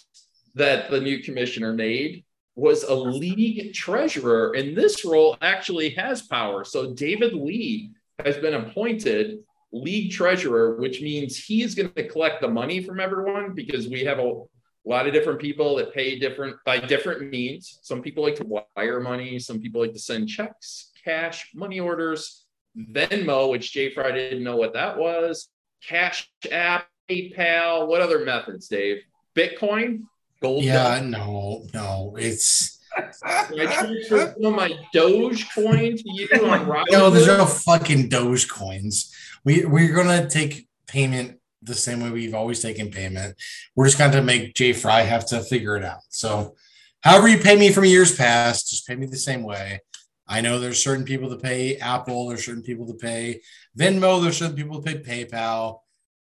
that 0.55 0.89
the 0.89 1.01
new 1.01 1.22
commissioner 1.22 1.74
made 1.74 2.24
was 2.55 2.84
a 2.84 2.96
league 2.96 3.74
treasurer. 3.74 4.53
And 4.53 4.77
this 4.77 5.03
role 5.03 5.38
actually 5.41 5.89
has 5.91 6.22
power. 6.22 6.63
So 6.63 6.93
David 6.93 7.34
Lee 7.34 7.91
has 8.24 8.38
been 8.38 8.53
appointed 8.53 9.39
league 9.74 10.12
treasurer, 10.12 10.75
which 10.75 11.01
means 11.01 11.38
he's 11.38 11.75
going 11.75 11.91
to 11.91 12.08
collect 12.08 12.41
the 12.41 12.48
money 12.48 12.82
from 12.82 13.01
everyone 13.01 13.53
because 13.53 13.89
we 13.89 14.05
have 14.05 14.20
a 14.20 14.43
lot 14.90 15.08
of 15.08 15.13
different 15.13 15.40
people 15.40 15.75
that 15.78 15.94
pay 15.94 16.20
different 16.20 16.58
by 16.66 16.80
different 16.80 17.30
means. 17.30 17.80
Some 17.84 18.02
people 18.02 18.24
like 18.24 18.36
to 18.36 18.66
wire 18.75 19.00
money, 19.00 19.40
some 19.40 19.60
people 19.60 19.82
like 19.82 19.94
to 19.94 20.00
send 20.00 20.28
checks, 20.28 20.92
cash, 21.04 21.52
money 21.56 21.80
orders, 21.80 22.46
Venmo, 22.78 23.50
which 23.50 23.72
Jay 23.72 23.92
Fry 23.92 24.12
didn't 24.12 24.44
know 24.44 24.56
what 24.56 24.74
that 24.74 24.98
was, 24.98 25.50
Cash 25.88 26.30
App, 26.52 26.88
PayPal. 27.10 27.88
What 27.88 28.02
other 28.02 28.25
methods, 28.25 28.68
Dave? 28.68 29.04
Bitcoin? 29.36 30.04
Gold? 30.42 30.63
Yeah, 30.63 31.00
no, 31.04 31.66
no, 31.74 32.16
it's 32.20 32.80
I 32.96 33.66
transfer 33.66 34.34
some 34.34 34.46
of 34.46 34.56
my 34.56 34.78
Dogecoin 34.94 35.98
to 35.98 36.04
you 36.06 36.28
on 36.46 36.66
Robinhood? 36.68 36.92
no, 36.92 37.10
there's 37.10 37.28
no 37.28 37.46
fucking 37.46 38.10
Doge 38.10 38.48
coins. 38.48 39.16
We 39.44 39.66
we're 39.66 39.94
gonna 39.94 40.30
take 40.30 40.68
payment 40.88 41.40
the 41.63 41.75
same 41.75 42.01
way 42.01 42.10
we've 42.10 42.36
always 42.36 42.62
taken 42.62 42.89
payment. 42.89 43.36
We're 43.75 43.86
just 43.86 43.98
gonna 43.98 44.22
make 44.22 44.53
Jay 44.53 44.74
Fry 44.74 45.01
have 45.01 45.25
to 45.27 45.41
figure 45.41 45.75
it 45.77 45.84
out. 45.84 46.01
So, 46.10 46.55
however 47.01 47.27
you 47.27 47.38
pay 47.38 47.55
me 47.55 47.72
from 47.72 47.86
years 47.86 48.15
past, 48.15 48.70
just 48.70 48.88
pay 48.88 48.96
me 48.96 49.05
the 49.05 49.17
same 49.17 49.43
way. 49.43 49.82
I 50.27 50.41
know 50.41 50.60
there's 50.60 50.84
certain 50.84 51.05
people 51.05 51.29
to 51.29 51.38
pay 51.38 51.77
Apple, 51.77 52.27
there's 52.27 52.46
certain 52.46 52.63
people 52.63 52.88
to 52.88 52.93
pay 52.93 53.41
Venmo, 53.77 54.22
there's 54.22 54.38
certain 54.38 54.55
people 54.55 54.82
to 54.82 54.93
pay 54.93 55.25
PayPal. 55.25 55.79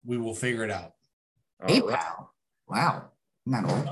We 0.05 0.17
will 0.17 0.35
figure 0.35 0.63
it 0.63 0.71
out. 0.71 0.93
PayPal. 1.61 2.27
Wow. 2.67 3.11
Not 3.45 3.69
old. 3.69 3.89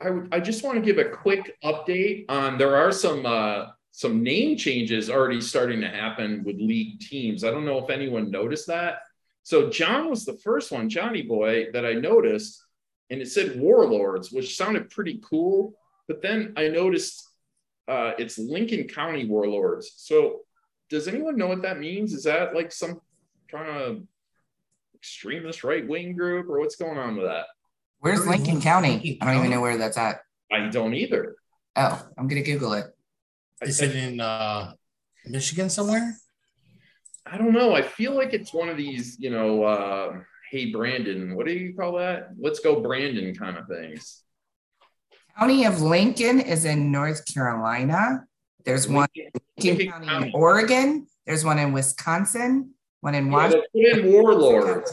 I, 0.00 0.36
I 0.36 0.40
just 0.40 0.62
want 0.62 0.76
to 0.76 0.82
give 0.82 0.98
a 0.98 1.10
quick 1.10 1.56
update 1.64 2.26
on 2.28 2.58
there 2.58 2.76
are 2.76 2.92
some 2.92 3.26
uh, 3.26 3.66
some 3.90 4.22
name 4.22 4.56
changes 4.56 5.10
already 5.10 5.40
starting 5.40 5.80
to 5.80 5.88
happen 5.88 6.44
with 6.44 6.56
league 6.56 7.00
teams. 7.00 7.42
I 7.42 7.50
don't 7.50 7.64
know 7.64 7.78
if 7.78 7.90
anyone 7.90 8.30
noticed 8.30 8.68
that. 8.68 9.00
So 9.48 9.70
John 9.70 10.10
was 10.10 10.26
the 10.26 10.34
first 10.34 10.70
one, 10.70 10.90
Johnny 10.90 11.22
Boy, 11.22 11.72
that 11.72 11.86
I 11.86 11.94
noticed, 11.94 12.62
and 13.08 13.22
it 13.22 13.28
said 13.30 13.58
Warlords, 13.58 14.30
which 14.30 14.58
sounded 14.58 14.90
pretty 14.90 15.22
cool. 15.24 15.72
But 16.06 16.20
then 16.20 16.52
I 16.58 16.68
noticed 16.68 17.26
uh, 17.88 18.12
it's 18.18 18.36
Lincoln 18.38 18.86
County 18.88 19.24
Warlords. 19.24 19.90
So 19.96 20.40
does 20.90 21.08
anyone 21.08 21.38
know 21.38 21.46
what 21.46 21.62
that 21.62 21.78
means? 21.78 22.12
Is 22.12 22.24
that 22.24 22.54
like 22.54 22.70
some 22.70 23.00
kind 23.50 23.70
of 23.70 24.02
extremist 24.94 25.64
right 25.64 25.88
wing 25.88 26.14
group, 26.14 26.50
or 26.50 26.58
what's 26.60 26.76
going 26.76 26.98
on 26.98 27.16
with 27.16 27.24
that? 27.24 27.46
Where's 28.00 28.26
Lincoln 28.26 28.60
County? 28.60 29.16
I 29.22 29.24
don't 29.24 29.38
even 29.38 29.50
know 29.50 29.62
where 29.62 29.78
that's 29.78 29.96
at. 29.96 30.20
I 30.52 30.68
don't 30.68 30.92
either. 30.92 31.36
Oh, 31.74 32.06
I'm 32.18 32.28
gonna 32.28 32.42
Google 32.42 32.74
it. 32.74 32.84
Is 33.62 33.80
it 33.80 33.96
in 33.96 34.20
uh 34.20 34.74
Michigan 35.24 35.70
somewhere? 35.70 36.18
I 37.30 37.36
don't 37.36 37.52
know. 37.52 37.74
I 37.74 37.82
feel 37.82 38.14
like 38.14 38.32
it's 38.32 38.52
one 38.54 38.68
of 38.68 38.76
these, 38.76 39.18
you 39.18 39.30
know, 39.30 39.62
uh, 39.64 40.20
hey 40.50 40.70
Brandon, 40.70 41.34
what 41.36 41.46
do 41.46 41.52
you 41.52 41.74
call 41.74 41.96
that? 41.98 42.30
Let's 42.38 42.60
go 42.60 42.80
Brandon 42.80 43.34
kind 43.34 43.56
of 43.56 43.66
things. 43.66 44.22
County 45.38 45.64
of 45.64 45.80
Lincoln 45.80 46.40
is 46.40 46.64
in 46.64 46.90
North 46.90 47.32
Carolina. 47.32 48.24
There's 48.64 48.88
one 48.88 49.08
in 49.14 49.30
Lincoln 49.58 49.76
Lincoln 49.78 49.92
County 49.92 50.06
County. 50.06 50.28
in 50.28 50.34
Oregon. 50.34 51.06
There's 51.26 51.44
one 51.44 51.58
in 51.58 51.72
Wisconsin. 51.72 52.72
One 53.00 53.14
in 53.14 53.30
Washington. 53.30 53.62
they 53.74 53.90
put 53.90 53.98
in 54.00 54.12
Warlord. 54.12 54.84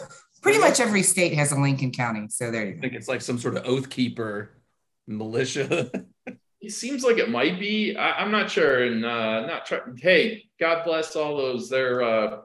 Pretty 0.42 0.60
much 0.60 0.80
every 0.80 1.02
state 1.02 1.34
has 1.34 1.52
a 1.52 1.60
Lincoln 1.60 1.92
County. 1.92 2.28
So 2.30 2.52
there 2.52 2.66
you 2.66 2.74
go. 2.74 2.78
I 2.78 2.82
think 2.82 2.94
it's 2.94 3.08
like 3.08 3.22
some 3.22 3.40
sort 3.40 3.58
of 3.58 3.66
oath 3.66 3.90
keeper 3.90 4.62
militia. 5.08 5.92
It 6.62 6.72
seems 6.72 7.04
like 7.04 7.18
it 7.18 7.30
might 7.30 7.60
be. 7.60 7.96
I, 7.96 8.14
I'm 8.22 8.32
not 8.32 8.50
sure. 8.50 8.84
And 8.84 9.06
uh, 9.06 9.46
not 9.46 9.66
try- 9.66 9.80
Hey, 9.98 10.46
God 10.60 10.84
bless 10.84 11.16
all 11.16 11.38
those. 11.38 11.70
They're 11.70 12.02
uh, 12.02 12.38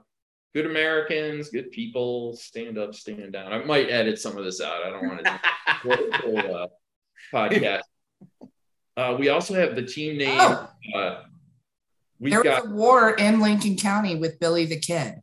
good 0.55 0.67
Americans, 0.67 1.49
good 1.49 1.71
people. 1.71 2.35
Stand 2.37 2.77
up, 2.77 2.95
stand 2.95 3.33
down. 3.33 3.53
I 3.53 3.65
might 3.65 3.89
edit 3.91 4.19
some 4.19 4.37
of 4.37 4.45
this 4.45 4.61
out. 4.61 4.83
I 4.85 4.91
don't 4.91 5.07
want 5.09 5.25
to 5.25 5.41
political 5.83 6.39
uh, 6.39 6.67
podcast. 7.33 7.83
Uh, 8.97 9.17
we 9.19 9.29
also 9.31 9.55
have 9.55 9.75
the 9.77 9.83
team 9.83 10.19
name. 10.19 10.37
Oh, 10.39 10.69
Uh, 10.95 11.23
we've 12.19 12.33
there 12.33 12.41
was 12.43 12.63
got. 12.63 12.67
a 12.67 12.71
war 12.75 13.11
in 13.13 13.41
Lincoln 13.41 13.77
County 13.77 14.17
with 14.17 14.39
Billy 14.41 14.67
the 14.67 14.79
Kid. 14.81 15.15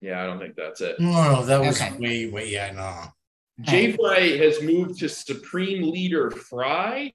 Yeah, 0.00 0.22
I 0.22 0.26
don't 0.26 0.38
think 0.38 0.56
that's 0.56 0.80
it. 0.80 0.98
No, 0.98 1.10
no, 1.34 1.44
that 1.44 1.60
was 1.60 1.80
Okay. 1.80 1.96
way, 1.98 2.26
way, 2.28 2.48
yeah, 2.50 2.72
no. 2.72 3.04
Jay 3.62 3.92
Fry 3.92 4.36
has 4.36 4.62
moved 4.62 4.98
to 5.00 5.08
Supreme 5.08 5.90
Leader 5.90 6.30
Fry. 6.30 7.12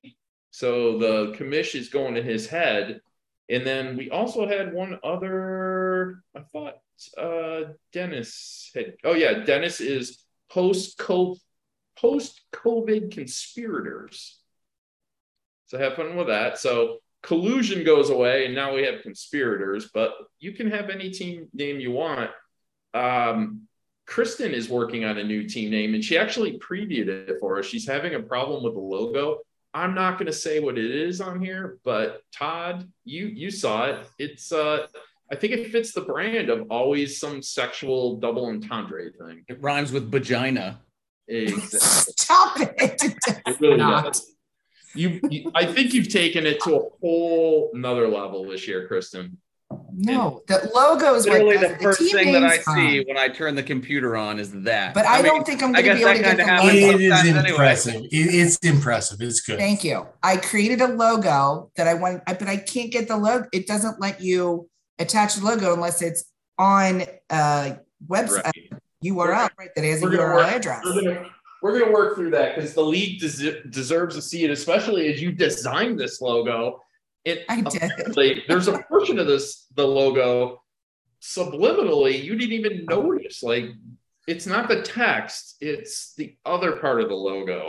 So 0.52 0.98
the 0.98 1.34
commish 1.38 1.76
is 1.76 1.90
going 1.90 2.16
to 2.16 2.22
his 2.22 2.48
head. 2.48 3.02
And 3.50 3.66
then 3.66 3.98
we 3.98 4.10
also 4.10 4.48
had 4.48 4.74
one 4.74 5.00
other, 5.04 6.24
I 6.36 6.42
thought 6.52 6.76
uh 7.18 7.74
Dennis 7.94 8.70
had 8.76 8.94
oh 9.04 9.14
yeah, 9.14 9.44
Dennis 9.44 9.82
is 9.82 10.24
post 10.50 10.98
COVID 11.00 11.40
conspirators. 13.12 14.40
So 15.66 15.78
have 15.80 15.96
fun 15.96 16.16
with 16.16 16.28
that. 16.28 16.60
So 16.60 16.98
collusion 17.24 17.84
goes 17.84 18.10
away, 18.10 18.46
and 18.46 18.54
now 18.54 18.76
we 18.76 18.84
have 18.84 19.02
conspirators, 19.02 19.90
but 19.94 20.12
you 20.40 20.52
can 20.52 20.70
have 20.70 20.90
any 20.90 21.10
team 21.10 21.48
name 21.54 21.80
you 21.80 21.92
want. 21.92 22.30
Um 22.94 23.68
Kristen 24.06 24.52
is 24.52 24.70
working 24.70 25.06
on 25.06 25.18
a 25.18 25.24
new 25.24 25.48
team 25.48 25.72
name 25.72 25.94
and 25.94 26.04
she 26.04 26.18
actually 26.18 26.60
previewed 26.60 27.08
it 27.08 27.38
for 27.40 27.60
us. 27.60 27.66
She's 27.66 27.88
having 27.88 28.16
a 28.16 28.20
problem 28.20 28.64
with 28.64 28.74
the 28.74 28.80
logo. 28.80 29.40
I'm 29.74 29.96
not 29.96 30.18
going 30.18 30.26
to 30.28 30.34
say 30.34 30.60
what 30.60 30.78
it 30.78 30.92
is 30.92 31.22
on 31.22 31.42
here, 31.42 31.78
but 31.84 32.22
Todd, 32.36 32.90
you 33.06 33.28
you 33.28 33.50
saw 33.52 33.86
it. 33.86 34.06
It's 34.20 34.52
uh 34.52 34.88
I 35.32 35.36
think 35.36 35.54
it 35.54 35.72
fits 35.72 35.94
the 35.94 36.02
brand 36.02 36.50
of 36.50 36.68
always 36.70 37.18
some 37.20 37.42
sexual 37.42 38.18
double 38.18 38.48
entendre 38.48 39.12
thing. 39.12 39.46
it 39.48 39.62
rhymes 39.62 39.92
with 39.94 40.12
vagina. 40.12 40.82
Exactly. 41.28 41.80
Stop 42.20 42.58
it. 42.60 43.02
It 43.48 43.60
really 43.62 43.78
Not. 43.78 44.06
does. 44.06 44.28
You, 44.94 45.22
you 45.30 45.50
I 45.56 45.66
think 45.66 45.94
you've 45.94 46.10
taken 46.10 46.46
it 46.46 46.62
to 46.64 46.76
a 46.76 46.90
whole 47.00 47.72
another 47.74 48.10
level 48.10 48.46
this 48.50 48.68
year, 48.68 48.88
Kristen. 48.88 49.38
No, 49.94 50.42
the 50.48 50.70
logo 50.74 51.16
is 51.16 51.28
what 51.28 51.42
Literally, 51.44 51.58
the 51.58 51.78
first 51.82 52.00
team 52.00 52.10
thing 52.12 52.32
that 52.34 52.44
I 52.44 52.50
name's 52.50 52.60
see 52.60 52.64
fine. 52.64 53.04
when 53.08 53.18
I 53.18 53.28
turn 53.28 53.56
the 53.56 53.64
computer 53.64 54.16
on 54.16 54.40
is 54.40 54.52
that. 54.64 54.94
But 54.94 55.06
I, 55.08 55.18
mean, 55.22 55.26
don't 55.26 55.46
think 55.46 55.62
I'm 55.64 55.72
going 55.74 55.86
to 55.86 55.94
be 55.96 56.02
able 56.02 56.14
to 56.14 56.20
get 56.20 56.38
kinda 56.38 56.46
the 56.46 56.68
logo. 56.68 56.98
It 56.98 57.02
is 57.02 57.12
sometimes 57.14 57.38
anyway. 57.38 57.50
impressive. 57.52 58.04
It- 58.06 58.10
it's 58.12 58.58
impressive. 58.58 59.22
It's 59.22 59.42
good. 59.42 59.60
Thank 59.60 59.84
you. 59.84 60.06
I 60.24 60.38
created 60.38 60.82
a 60.82 60.88
logo 60.88 61.72
that 61.76 61.88
I 61.88 61.94
want, 61.96 62.24
but 62.26 62.44
I 62.48 62.58
can't 62.58 62.92
get 62.92 63.08
the 63.08 63.18
logo. 63.18 63.48
It 63.54 63.68
doesn't 63.68 64.00
let 64.00 64.22
you 64.22 64.70
attach 65.00 65.36
the 65.36 65.46
logo 65.46 65.74
unless 65.74 66.02
it's 66.02 66.24
on 66.58 67.04
a 67.30 67.78
website 68.08 68.44
Right. 68.44 68.74
URL, 69.04 69.50
right? 69.58 69.70
That 69.76 69.84
has 69.84 70.02
a 70.02 70.06
We're 70.06 70.12
gonna 70.12 70.24
URL 70.24 70.36
work- 70.36 70.56
address. 70.56 70.82
We're 70.86 71.02
gonna 71.02 71.26
we're 71.64 71.80
gonna 71.80 71.92
work 71.92 72.16
through 72.16 72.32
that 72.32 72.56
because 72.56 72.74
the 72.74 72.82
league 72.84 73.20
des- 73.20 73.62
deserves 73.70 74.16
to 74.16 74.22
see 74.22 74.44
it, 74.46 74.50
especially 74.52 75.14
as 75.14 75.22
you 75.22 75.32
designed 75.32 76.00
this 76.00 76.20
logo. 76.22 76.82
It, 77.24 77.46
I 77.50 77.62
did. 77.62 77.84
apparently, 77.84 78.44
there's 78.48 78.68
a 78.68 78.80
portion 78.84 79.20
of 79.20 79.28
this 79.28 79.68
the 79.76 79.86
logo 79.86 80.62
subliminally 81.22 82.24
you 82.24 82.36
didn't 82.36 82.54
even 82.54 82.86
notice. 82.86 83.44
Like 83.44 83.66
it's 84.28 84.48
not 84.48 84.68
the 84.68 84.82
text, 84.82 85.58
it's 85.62 86.16
the 86.16 86.36
other 86.46 86.78
part 86.78 87.02
of 87.02 87.10
the 87.10 87.16
logo. 87.16 87.68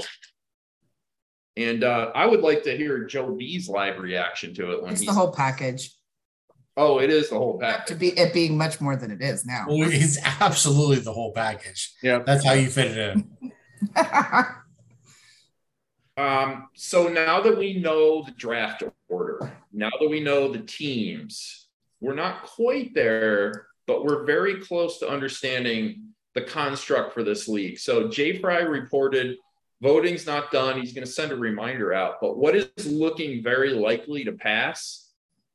And 1.57 1.85
uh, 1.85 2.13
I 2.15 2.25
would 2.27 2.41
like 2.41 2.63
to 2.63 2.75
hear 2.75 3.05
Joe 3.05 3.35
B's 3.35 3.69
live 3.69 3.99
reaction 3.99 4.55
to 4.55 4.73
it 4.73 4.83
when 4.83 4.93
It's 4.93 5.01
he's 5.03 5.09
the 5.09 5.15
whole 5.15 5.33
package. 5.33 5.95
oh, 6.79 6.99
it 6.99 7.11
is 7.11 7.29
the 7.29 7.37
whole 7.37 7.59
package. 7.59 7.89
To 7.89 7.95
be 7.95 8.09
it 8.19 8.33
being 8.33 8.57
much 8.57 8.81
more 8.81 8.97
than 8.97 9.11
it 9.11 9.21
is 9.21 9.45
now. 9.45 9.67
Well, 9.69 9.91
it's 9.93 10.19
absolutely 10.41 11.01
the 11.01 11.13
whole 11.13 11.33
package. 11.33 11.93
Yeah. 12.03 12.21
That's 12.25 12.43
how 12.45 12.55
you 12.55 12.71
fit 12.71 12.97
it 12.97 13.17
in. 13.17 13.53
Um, 16.17 16.69
so 16.75 17.09
now 17.09 17.41
that 17.41 17.57
we 17.57 17.79
know 17.81 18.23
the 18.23 18.33
draft 18.33 18.83
order, 19.13 19.53
now 19.73 19.91
that 20.01 20.09
we 20.09 20.21
know 20.21 20.51
the 20.51 20.61
teams, 20.61 21.69
we're 22.01 22.15
not 22.15 22.45
quite 22.45 22.95
there, 22.95 23.67
but 23.87 24.05
we're 24.05 24.25
very 24.25 24.61
close 24.61 24.99
to 24.99 25.09
understanding 25.09 26.09
the 26.35 26.43
construct 26.43 27.13
for 27.13 27.23
this 27.23 27.47
league. 27.47 27.79
So 27.79 28.09
Jay 28.09 28.39
Fry 28.39 28.61
reported 28.61 29.37
voting's 29.83 30.27
not 30.27 30.51
done. 30.51 30.81
He's 30.81 30.95
going 30.95 31.07
to 31.07 31.13
send 31.13 31.33
a 31.33 31.37
reminder 31.37 31.93
out, 31.93 32.15
but 32.21 32.39
what 32.39 32.57
is 32.57 32.69
looking 32.87 33.43
very 33.43 33.71
likely 33.71 34.25
to 34.25 34.33
pass? 34.33 35.11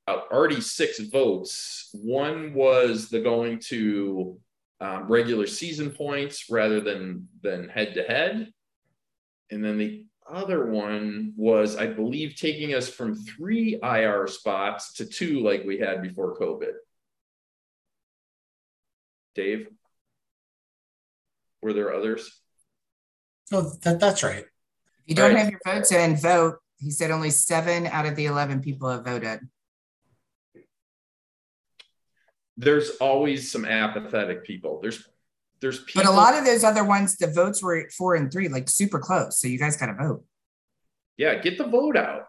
Uh, 0.08 0.22
already 0.32 0.62
six 0.62 1.00
votes. 1.00 1.90
One 1.94 2.54
was 2.54 3.10
the 3.10 3.20
going 3.20 3.60
to 3.68 4.38
um, 4.80 5.08
regular 5.08 5.48
season 5.48 5.90
points 5.92 6.50
rather 6.50 6.80
than 6.80 7.28
than 7.42 7.68
head 7.68 7.96
to 7.96 8.04
head, 8.04 8.54
and 9.50 9.64
then 9.64 9.78
the 9.78 10.06
other 10.30 10.66
one 10.66 11.34
was, 11.36 11.76
I 11.76 11.88
believe, 11.88 12.36
taking 12.36 12.74
us 12.74 12.90
from 12.90 13.16
three 13.16 13.80
IR 13.82 14.28
spots 14.28 14.94
to 14.94 15.06
two, 15.06 15.42
like 15.42 15.64
we 15.66 15.78
had 15.80 16.02
before 16.02 16.38
COVID. 16.38 16.74
Dave, 19.36 19.68
were 21.62 21.74
there 21.74 21.94
others? 21.94 22.42
Oh, 23.52 23.72
that, 23.84 24.00
that's 24.00 24.24
right. 24.24 24.46
You 25.06 25.16
don't 25.16 25.34
Right. 25.34 25.40
have 25.44 25.50
your 25.52 25.60
votes 25.66 25.92
in, 25.92 26.18
vote. 26.18 26.58
He 26.80 26.92
said 26.92 27.12
only 27.12 27.30
seven 27.30 27.88
out 27.88 28.06
of 28.06 28.16
the 28.16 28.26
11 28.26 28.62
people 28.62 28.90
have 28.90 29.06
voted. 29.06 29.40
There's 32.58 32.90
always 32.98 33.52
some 33.52 33.66
apathetic 33.66 34.44
people. 34.44 34.80
There's 34.82 35.08
there's 35.62 35.80
people. 35.84 36.04
But 36.04 36.10
a 36.10 36.14
lot 36.14 36.38
of 36.38 36.46
those 36.46 36.64
other 36.64 36.84
ones, 36.84 37.18
the 37.18 37.28
votes 37.28 37.62
were 37.64 37.76
at 37.78 37.92
four 37.92 38.16
and 38.16 38.32
three, 38.32 38.48
like 38.48 38.70
super 38.70 39.00
close. 39.00 39.40
So 39.40 39.48
you 39.48 39.58
guys 39.58 39.78
got 39.78 39.88
to 39.88 39.94
vote. 39.94 40.24
yeah, 41.18 41.36
get 41.36 41.58
the 41.58 41.66
vote 41.68 41.98
out. 41.98 42.24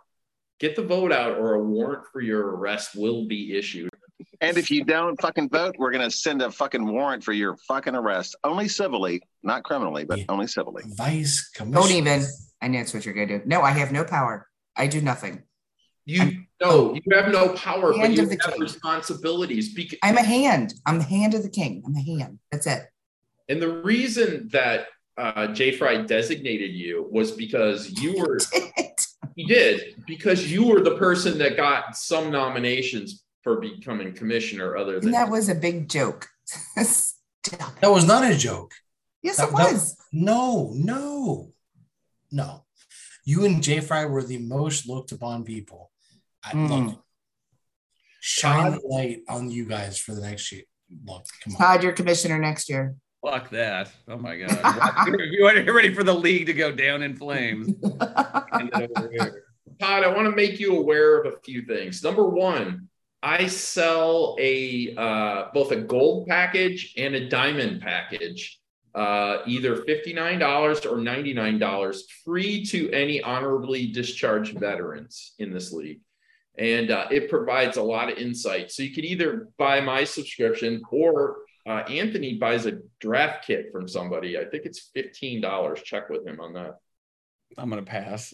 Get 0.61 0.75
the 0.75 0.83
vote 0.83 1.13
out, 1.13 1.39
or 1.39 1.55
a 1.55 1.63
warrant 1.63 2.05
for 2.13 2.21
your 2.21 2.57
arrest 2.57 2.97
will 2.97 3.27
be 3.27 3.57
issued. 3.57 3.91
And 4.41 4.57
if 4.59 4.71
you 4.71 4.83
don't 4.85 5.21
fucking 5.21 5.49
vote, 5.51 5.77
we're 5.79 5.93
gonna 5.93 6.11
send 6.11 6.43
a 6.43 6.51
fucking 6.51 6.85
warrant 6.85 7.23
for 7.23 7.33
your 7.33 7.57
fucking 7.69 7.95
arrest. 7.95 8.35
Only 8.43 8.67
civilly, 8.69 9.23
not 9.45 9.63
criminally, 9.63 10.05
but 10.05 10.19
Yeah. 10.19 10.25
only 10.29 10.49
civilly. 10.49 10.83
Vice 10.97 11.49
commissioner. 11.51 11.81
Don't 11.81 11.91
even. 11.93 12.25
I 12.61 12.67
know 12.69 12.79
that's 12.79 12.93
what 12.93 13.05
you're 13.05 13.15
going 13.15 13.29
to 13.29 13.39
do. 13.39 13.45
No, 13.47 13.63
I 13.63 13.71
have 13.71 13.93
no 13.93 14.03
power. 14.05 14.49
I 14.77 14.89
do 14.89 15.01
nothing. 15.01 15.43
You 16.07 16.21
I'm- 16.23 16.49
no, 16.61 16.95
you 16.95 17.03
have 17.17 17.31
no 17.31 17.51
power, 17.55 17.93
but 17.97 18.11
you 18.11 18.23
of 18.25 18.31
the 18.31 18.39
have 18.43 18.55
king. 18.55 18.61
responsibilities. 18.61 19.73
Because 19.75 19.99
I'm 20.03 20.17
a 20.17 20.23
hand. 20.25 20.75
I'm 20.87 20.99
the 20.99 21.05
hand 21.05 21.35
of 21.35 21.45
the 21.45 21.51
king. 21.51 21.83
I'm 21.87 21.95
a 21.95 22.01
hand. 22.03 22.41
That's 22.51 22.67
it. 22.67 22.83
And 23.49 23.61
the 23.63 23.69
reason 23.83 24.49
that 24.53 24.87
uh, 25.17 25.49
Jay 25.49 25.73
Fry 25.73 26.03
designated 26.03 26.73
you 26.73 27.09
was 27.11 27.33
because 27.33 27.91
you 28.03 28.19
were, 28.19 28.39
he 29.37 29.45
did, 29.45 29.97
because 30.07 30.51
you 30.51 30.67
were 30.67 30.81
the 30.81 30.97
person 30.97 31.39
that 31.39 31.57
got 31.57 31.97
some 31.97 32.31
nominations 32.31 33.25
for 33.43 33.61
becoming 33.61 34.13
commissioner 34.13 34.77
other 34.77 35.01
than. 35.01 35.07
and 35.07 35.15
that 35.15 35.31
was 35.31 35.49
a 35.49 35.55
big 35.55 35.89
joke. 35.89 36.27
That 37.81 37.91
was 37.91 38.05
not 38.07 38.31
a 38.31 38.37
joke. 38.37 38.75
Yes, 39.23 39.39
That- 39.39 39.49
it 39.49 39.57
that- 39.57 39.73
was. 39.73 39.97
No, 40.13 40.71
no, 40.75 41.53
no. 42.31 42.65
You 43.25 43.47
and 43.47 43.63
Jay 43.63 43.81
Fry 43.81 44.05
were 44.05 44.23
the 44.23 44.39
most 44.39 44.87
looked 44.87 45.13
upon 45.13 45.45
people. 45.45 45.91
I, 46.45 46.51
Mm. 46.53 46.87
Look, 46.89 47.05
shine 48.21 48.73
the 48.73 48.81
light 48.87 49.21
on 49.29 49.51
you 49.51 49.65
guys 49.65 49.99
for 49.99 50.15
the 50.15 50.21
next 50.21 50.53
year. 50.53 50.63
Look, 51.07 51.25
come 51.43 51.55
on. 51.55 51.59
Todd, 51.59 51.83
you're 51.83 51.93
commissioner 51.93 52.39
next 52.39 52.69
year. 52.69 52.97
Fuck 53.25 53.51
that. 53.51 53.91
Oh 54.07 54.17
my 54.17 54.37
god. 54.39 55.09
you 55.09 55.43
want 55.43 55.65
you're 55.65 55.75
ready 55.75 55.93
for 55.93 56.05
the 56.05 56.15
league 56.15 56.47
to 56.47 56.53
go 56.53 56.71
down 56.71 57.03
in 57.03 57.17
flames. 57.17 57.69
Hand 58.53 58.71
it 58.75 58.91
over 58.97 59.11
here. 59.11 59.45
Todd, 59.81 60.05
I 60.05 60.09
want 60.09 60.27
to 60.27 60.35
make 60.35 60.59
you 60.59 60.77
aware 60.77 61.21
of 61.21 61.33
a 61.33 61.39
few 61.41 61.63
things. 61.63 62.03
Number 62.03 62.29
one, 62.29 62.89
I 63.23 63.47
sell 63.47 64.37
a 64.41 64.95
uh, 64.97 65.49
both 65.53 65.73
a 65.73 65.77
gold 65.77 66.29
package 66.29 66.95
and 66.97 67.15
a 67.15 67.29
diamond 67.29 67.81
package, 67.81 68.61
uh, 68.95 69.39
either 69.47 69.83
fifty 69.83 70.13
nine 70.13 70.39
dollars 70.39 70.87
or 70.87 70.99
ninety 70.99 71.33
nine 71.33 71.59
dollars, 71.59 72.05
free 72.25 72.65
to 72.67 72.91
any 72.93 73.21
honorably 73.21 73.89
discharged 73.89 74.59
veterans 74.59 75.35
in 75.41 75.53
this 75.53 75.73
league, 75.73 76.01
and 76.57 76.93
uh, 76.93 77.07
it 77.11 77.29
provides 77.29 77.77
a 77.77 77.83
lot 77.83 78.11
of 78.13 78.19
insight. 78.19 78.71
So 78.71 78.85
you 78.85 78.95
can 78.95 79.05
either 79.05 79.49
buy 79.59 79.81
my 79.81 80.05
subscription 80.05 80.83
or 80.93 81.39
uh, 81.69 81.85
Anthony 81.89 82.35
buys 82.35 82.67
a 82.67 82.81
draft 82.99 83.47
kit 83.47 83.71
from 83.71 83.87
somebody. 83.87 84.39
I 84.39 84.45
think 84.47 84.65
it's 84.65 84.91
fifteen 84.95 85.41
dollars. 85.41 85.83
Check 85.83 86.09
with 86.09 86.27
him 86.27 86.41
on 86.41 86.55
that. 86.55 86.79
I'm 87.57 87.69
gonna 87.69 87.83
pass. 87.83 88.33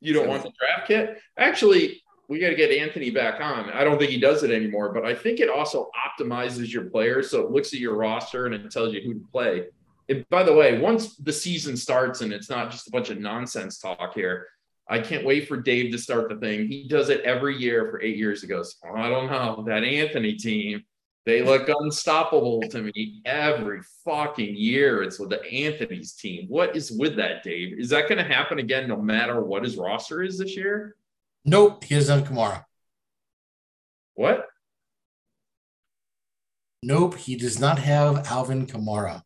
You 0.00 0.14
don't 0.14 0.28
want 0.28 0.42
the 0.42 0.52
draft 0.58 0.88
kit? 0.88 1.18
Actually, 1.38 2.02
we 2.28 2.38
got 2.38 2.50
to 2.50 2.54
get 2.54 2.70
Anthony 2.70 3.10
back 3.10 3.40
on. 3.40 3.70
I 3.70 3.84
don't 3.84 3.98
think 3.98 4.10
he 4.10 4.20
does 4.20 4.42
it 4.42 4.50
anymore, 4.50 4.92
but 4.94 5.04
I 5.04 5.14
think 5.14 5.40
it 5.40 5.50
also 5.50 5.90
optimizes 6.06 6.72
your 6.72 6.84
players. 6.84 7.28
So 7.30 7.40
it 7.40 7.50
looks 7.50 7.74
at 7.74 7.80
your 7.80 7.96
roster 7.96 8.46
and 8.46 8.54
it 8.54 8.70
tells 8.70 8.94
you 8.94 9.02
who 9.02 9.14
to 9.14 9.26
play. 9.32 9.64
And 10.08 10.24
by 10.30 10.42
the 10.42 10.54
way, 10.54 10.78
once 10.78 11.16
the 11.16 11.32
season 11.32 11.76
starts 11.76 12.20
and 12.20 12.32
it's 12.32 12.48
not 12.48 12.70
just 12.70 12.88
a 12.88 12.90
bunch 12.92 13.10
of 13.10 13.18
nonsense 13.18 13.78
talk 13.78 14.14
here, 14.14 14.46
I 14.88 15.00
can't 15.00 15.24
wait 15.24 15.48
for 15.48 15.56
Dave 15.56 15.92
to 15.92 15.98
start 15.98 16.28
the 16.28 16.36
thing. 16.36 16.66
He 16.66 16.88
does 16.88 17.10
it 17.10 17.20
every 17.22 17.56
year 17.56 17.90
for 17.90 18.00
eight 18.00 18.16
years. 18.16 18.42
He 18.42 18.48
goes, 18.48 18.76
"Oh, 18.84 18.94
I 18.94 19.08
don't 19.08 19.30
know, 19.30 19.64
that 19.66 19.84
Anthony 19.84 20.34
team, 20.34 20.82
they 21.26 21.42
look 21.42 21.68
unstoppable 21.68 22.62
to 22.70 22.82
me 22.82 23.20
every 23.26 23.80
fucking 24.04 24.56
year. 24.56 25.02
It's 25.02 25.18
with 25.18 25.30
the 25.30 25.44
Anthony's 25.44 26.12
team. 26.14 26.46
What 26.48 26.74
is 26.74 26.90
with 26.90 27.16
that, 27.16 27.42
Dave? 27.42 27.78
Is 27.78 27.90
that 27.90 28.08
going 28.08 28.18
to 28.18 28.24
happen 28.24 28.58
again 28.58 28.88
no 28.88 28.96
matter 28.96 29.42
what 29.42 29.62
his 29.62 29.76
roster 29.76 30.22
is 30.22 30.38
this 30.38 30.56
year? 30.56 30.96
Nope, 31.44 31.84
he 31.84 31.94
doesn't 31.94 32.20
have 32.20 32.28
Kamara. 32.28 32.64
What? 34.14 34.46
Nope, 36.82 37.16
he 37.16 37.36
does 37.36 37.60
not 37.60 37.78
have 37.78 38.26
Alvin 38.26 38.66
Kamara. 38.66 39.22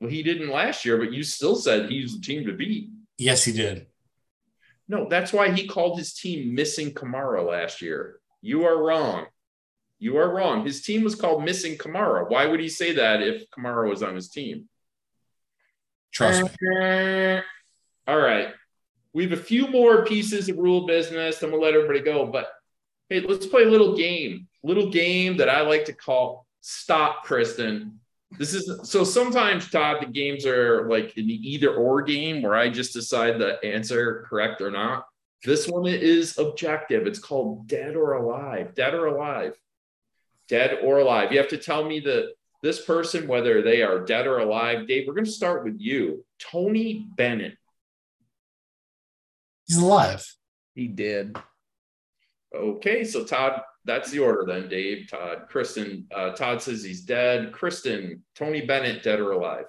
Well, 0.00 0.10
he 0.10 0.22
didn't 0.22 0.48
last 0.48 0.86
year, 0.86 0.96
but 0.96 1.12
you 1.12 1.22
still 1.22 1.56
said 1.56 1.90
he's 1.90 2.14
the 2.14 2.22
team 2.22 2.46
to 2.46 2.54
beat. 2.54 2.88
Yes, 3.18 3.44
he 3.44 3.52
did. 3.52 3.86
No, 4.88 5.06
that's 5.08 5.32
why 5.32 5.50
he 5.52 5.66
called 5.66 5.98
his 5.98 6.14
team 6.14 6.54
missing 6.54 6.92
Kamara 6.92 7.46
last 7.46 7.82
year. 7.82 8.18
You 8.40 8.64
are 8.64 8.82
wrong. 8.82 9.26
You 10.00 10.16
are 10.16 10.34
wrong. 10.34 10.64
His 10.64 10.80
team 10.80 11.04
was 11.04 11.14
called 11.14 11.44
missing 11.44 11.76
Kamara. 11.76 12.28
Why 12.28 12.46
would 12.46 12.58
he 12.58 12.70
say 12.70 12.94
that 12.94 13.22
if 13.22 13.48
Kamara 13.50 13.88
was 13.88 14.02
on 14.02 14.14
his 14.14 14.30
team? 14.30 14.66
Trust 16.10 16.42
me. 16.42 16.48
Uh, 16.80 17.42
all 18.08 18.18
right. 18.18 18.48
We 19.12 19.24
have 19.24 19.32
a 19.32 19.42
few 19.42 19.68
more 19.68 20.06
pieces 20.06 20.48
of 20.48 20.56
rule 20.56 20.86
business, 20.86 21.38
then 21.38 21.52
we'll 21.52 21.60
let 21.60 21.74
everybody 21.74 22.00
go. 22.00 22.26
But 22.26 22.48
hey, 23.10 23.20
let's 23.20 23.46
play 23.46 23.64
a 23.64 23.68
little 23.68 23.94
game. 23.94 24.48
Little 24.62 24.90
game 24.90 25.36
that 25.36 25.50
I 25.50 25.60
like 25.60 25.84
to 25.84 25.92
call 25.92 26.46
Stop 26.62 27.24
Kristen. 27.24 28.00
This 28.38 28.54
is 28.54 28.88
so 28.88 29.04
sometimes 29.04 29.70
Todd, 29.70 29.98
the 30.00 30.06
games 30.06 30.46
are 30.46 30.88
like 30.88 31.16
in 31.18 31.26
the 31.26 31.34
either 31.34 31.74
or 31.74 32.00
game 32.00 32.40
where 32.40 32.54
I 32.54 32.70
just 32.70 32.94
decide 32.94 33.38
the 33.38 33.62
answer 33.64 34.24
correct 34.28 34.62
or 34.62 34.70
not. 34.70 35.04
This 35.44 35.68
one 35.68 35.86
is 35.86 36.38
objective. 36.38 37.06
It's 37.06 37.18
called 37.18 37.66
dead 37.66 37.96
or 37.96 38.14
alive. 38.14 38.74
Dead 38.74 38.94
or 38.94 39.06
alive. 39.06 39.56
Dead 40.50 40.80
or 40.82 40.98
alive. 40.98 41.32
You 41.32 41.38
have 41.38 41.48
to 41.48 41.56
tell 41.56 41.84
me 41.84 42.00
that 42.00 42.32
this 42.62 42.84
person, 42.84 43.26
whether 43.26 43.62
they 43.62 43.82
are 43.82 44.00
dead 44.00 44.26
or 44.26 44.38
alive. 44.38 44.86
Dave, 44.86 45.06
we're 45.06 45.14
going 45.14 45.24
to 45.24 45.30
start 45.30 45.64
with 45.64 45.76
you. 45.78 46.24
Tony 46.38 47.06
Bennett. 47.16 47.56
He's 49.66 49.78
alive. 49.78 50.26
He 50.74 50.88
did. 50.88 51.36
Okay, 52.54 53.04
so 53.04 53.24
Todd, 53.24 53.62
that's 53.84 54.10
the 54.10 54.18
order 54.18 54.44
then, 54.44 54.68
Dave. 54.68 55.08
Todd, 55.08 55.46
Kristen. 55.48 56.06
Uh, 56.12 56.30
Todd 56.30 56.60
says 56.60 56.82
he's 56.82 57.02
dead. 57.02 57.52
Kristen, 57.52 58.24
Tony 58.34 58.66
Bennett, 58.66 59.04
dead 59.04 59.20
or 59.20 59.32
alive? 59.32 59.66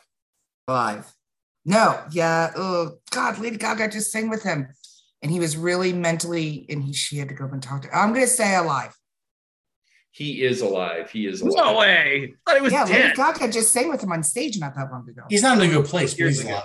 Alive. 0.67 1.05
No, 1.63 2.01
yeah. 2.11 2.51
Oh 2.55 2.93
God, 3.11 3.37
Lady 3.37 3.57
Gaga 3.57 3.89
just 3.89 4.11
sang 4.11 4.29
with 4.29 4.41
him, 4.41 4.67
and 5.21 5.31
he 5.31 5.39
was 5.39 5.55
really 5.55 5.93
mentally, 5.93 6.65
and 6.69 6.83
he 6.83 6.91
she 6.91 7.19
had 7.19 7.29
to 7.29 7.35
go 7.35 7.45
up 7.45 7.53
and 7.53 7.61
talk 7.61 7.83
to. 7.83 7.95
I'm 7.95 8.13
gonna 8.13 8.25
say 8.25 8.55
alive. 8.55 8.97
He 10.11 10.43
is 10.43 10.61
alive. 10.61 11.09
He 11.09 11.25
is 11.25 11.41
alive. 11.41 11.55
No 11.55 11.77
way. 11.79 12.33
I 12.45 12.51
thought 12.51 12.57
he 12.57 12.63
was 12.63 12.73
yeah, 12.73 12.83
Lady. 12.83 13.13
Gaga 13.15 13.47
just 13.49 13.71
sang 13.71 13.89
with 13.89 14.03
him 14.03 14.11
on 14.11 14.23
stage 14.23 14.59
not 14.59 14.75
that 14.75 14.91
long 14.91 15.07
ago. 15.09 15.23
He's 15.29 15.41
not 15.41 15.57
in 15.57 15.69
a 15.69 15.73
good 15.73 15.85
place, 15.85 16.13
but 16.13 16.27
he's 16.27 16.41
ago. 16.41 16.51
alive. 16.51 16.63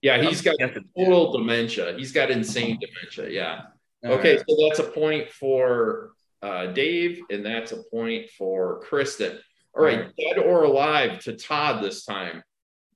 Yeah, 0.00 0.22
he's 0.22 0.42
got 0.42 0.56
total 0.96 1.32
dementia. 1.32 1.94
He's 1.96 2.12
got 2.12 2.30
insane 2.30 2.78
dementia. 2.78 3.30
Yeah. 3.30 3.62
Okay, 4.04 4.36
All 4.36 4.44
so 4.46 4.68
that's 4.68 4.78
a 4.78 4.92
point 4.92 5.30
for 5.30 6.10
uh, 6.42 6.66
Dave, 6.66 7.22
and 7.30 7.44
that's 7.44 7.72
a 7.72 7.82
point 7.90 8.30
for 8.30 8.80
Kristen. 8.80 9.38
All 9.76 9.82
right, 9.82 10.12
dead 10.16 10.38
or 10.38 10.64
alive 10.64 11.18
to 11.20 11.32
Todd 11.32 11.82
this 11.82 12.04
time. 12.04 12.42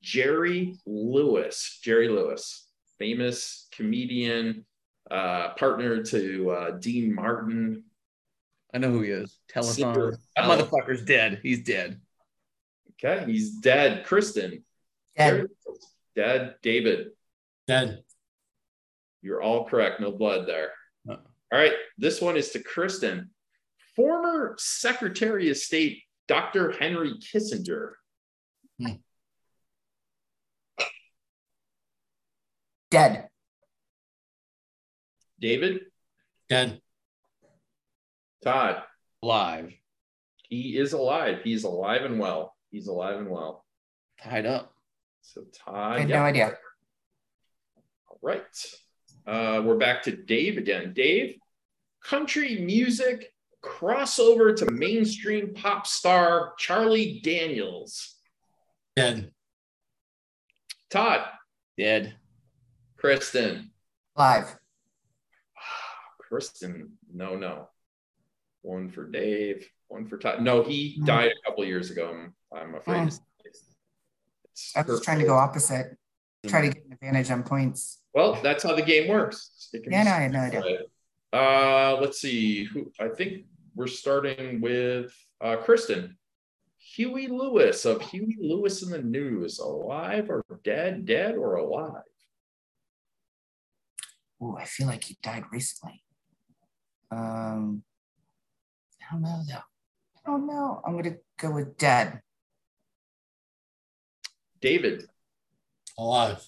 Jerry 0.00 0.76
Lewis. 0.86 1.80
Jerry 1.82 2.08
Lewis, 2.08 2.68
famous 2.98 3.66
comedian, 3.72 4.64
uh, 5.10 5.54
partner 5.54 6.02
to 6.04 6.50
uh, 6.50 6.70
Dean 6.72 7.14
Martin. 7.14 7.84
I 8.74 8.78
know 8.78 8.90
who 8.90 9.02
he 9.02 9.10
is. 9.10 9.38
Telethon. 9.52 9.74
Singer. 9.74 10.18
That 10.36 10.44
motherfucker's 10.44 11.02
dead. 11.04 11.40
He's 11.42 11.62
dead. 11.62 12.00
Okay, 13.02 13.24
he's 13.30 13.52
dead. 13.52 14.04
Kristen. 14.04 14.64
Dead. 15.16 15.46
Dead. 16.14 16.56
David. 16.62 17.08
Dead. 17.66 18.02
You're 19.22 19.42
all 19.42 19.64
correct. 19.64 20.00
No 20.00 20.12
blood 20.12 20.46
there. 20.46 20.72
Uh. 21.08 21.16
All 21.52 21.58
right. 21.58 21.72
This 21.96 22.20
one 22.20 22.36
is 22.36 22.50
to 22.50 22.62
Kristen. 22.62 23.30
Former 23.96 24.54
Secretary 24.58 25.50
of 25.50 25.56
State 25.56 26.02
Dr. 26.28 26.72
Henry 26.72 27.14
Kissinger. 27.14 27.92
Dead. 32.90 33.28
David, 35.40 35.80
Dead. 36.48 36.80
Todd. 38.42 38.82
Live. 39.22 39.72
He 40.48 40.78
is 40.78 40.92
alive. 40.92 41.40
He's 41.42 41.64
alive 41.64 42.02
and 42.02 42.18
well. 42.18 42.54
He's 42.70 42.86
alive 42.86 43.18
and 43.18 43.28
well. 43.28 43.64
Tied 44.22 44.46
up. 44.46 44.72
So 45.22 45.42
I 45.66 45.70
Todd. 45.70 46.00
had 46.00 46.08
yeah. 46.08 46.18
no 46.18 46.24
idea. 46.24 46.58
All 48.08 48.18
right. 48.22 48.42
Uh, 49.26 49.62
we're 49.64 49.76
back 49.76 50.02
to 50.04 50.16
Dave 50.16 50.56
again. 50.56 50.92
Dave, 50.94 51.36
country 52.02 52.60
music 52.60 53.32
crossover 53.62 54.54
to 54.56 54.70
mainstream 54.70 55.52
pop 55.52 55.86
star 55.86 56.54
Charlie 56.58 57.20
Daniels. 57.22 58.14
Dead. 58.96 59.32
Todd, 60.90 61.26
Dead. 61.76 62.14
Kristen. 62.96 63.70
Live. 64.16 64.56
Kristen, 66.20 66.92
no, 67.12 67.36
no. 67.36 67.68
One 68.62 68.90
for 68.90 69.06
Dave, 69.06 69.68
one 69.88 70.06
for 70.06 70.18
Todd. 70.18 70.42
No, 70.42 70.62
he 70.62 70.96
Hmm. 70.98 71.04
died 71.04 71.30
a 71.32 71.48
couple 71.48 71.64
years 71.64 71.90
ago. 71.90 72.10
I'm, 72.10 72.34
I'm 72.56 72.74
afraid. 72.74 73.08
It's 73.44 74.72
I 74.74 74.82
was 74.82 75.00
trying 75.02 75.20
to 75.20 75.24
go 75.24 75.34
opposite. 75.34 75.96
Try 76.46 76.62
to 76.62 76.68
get 76.68 76.84
an 76.84 76.92
advantage 76.92 77.30
on 77.30 77.42
points. 77.42 78.02
Well, 78.14 78.38
that's 78.42 78.62
how 78.62 78.74
the 78.74 78.82
game 78.82 79.08
works. 79.08 79.70
Yeah, 79.72 80.02
no, 80.04 80.10
I 80.10 80.14
had 80.20 80.32
no 80.32 80.40
idea. 80.40 80.78
Uh, 81.32 81.98
let's 82.00 82.20
see. 82.20 82.64
Who 82.64 82.90
I 82.98 83.08
think 83.08 83.44
we're 83.74 83.86
starting 83.86 84.60
with 84.60 85.12
uh, 85.40 85.56
Kristen. 85.56 86.16
Huey 86.78 87.26
Lewis 87.28 87.84
of 87.84 88.00
Huey 88.02 88.36
Lewis 88.40 88.82
and 88.82 88.92
the 88.92 89.02
News, 89.02 89.58
alive 89.58 90.30
or 90.30 90.44
dead, 90.64 91.04
dead 91.04 91.36
or 91.36 91.56
alive? 91.56 92.02
Oh, 94.40 94.56
I 94.56 94.64
feel 94.64 94.86
like 94.86 95.04
he 95.04 95.18
died 95.22 95.44
recently. 95.52 96.02
Um, 97.10 97.82
I 99.08 99.14
don't 99.14 99.22
know 99.22 99.42
though. 99.48 99.54
I 100.26 100.30
don't 100.30 100.46
know. 100.46 100.82
I'm 100.84 100.96
gonna 100.96 101.16
go 101.38 101.50
with 101.52 101.78
dead. 101.78 102.20
David, 104.60 105.04
Alive. 105.96 106.44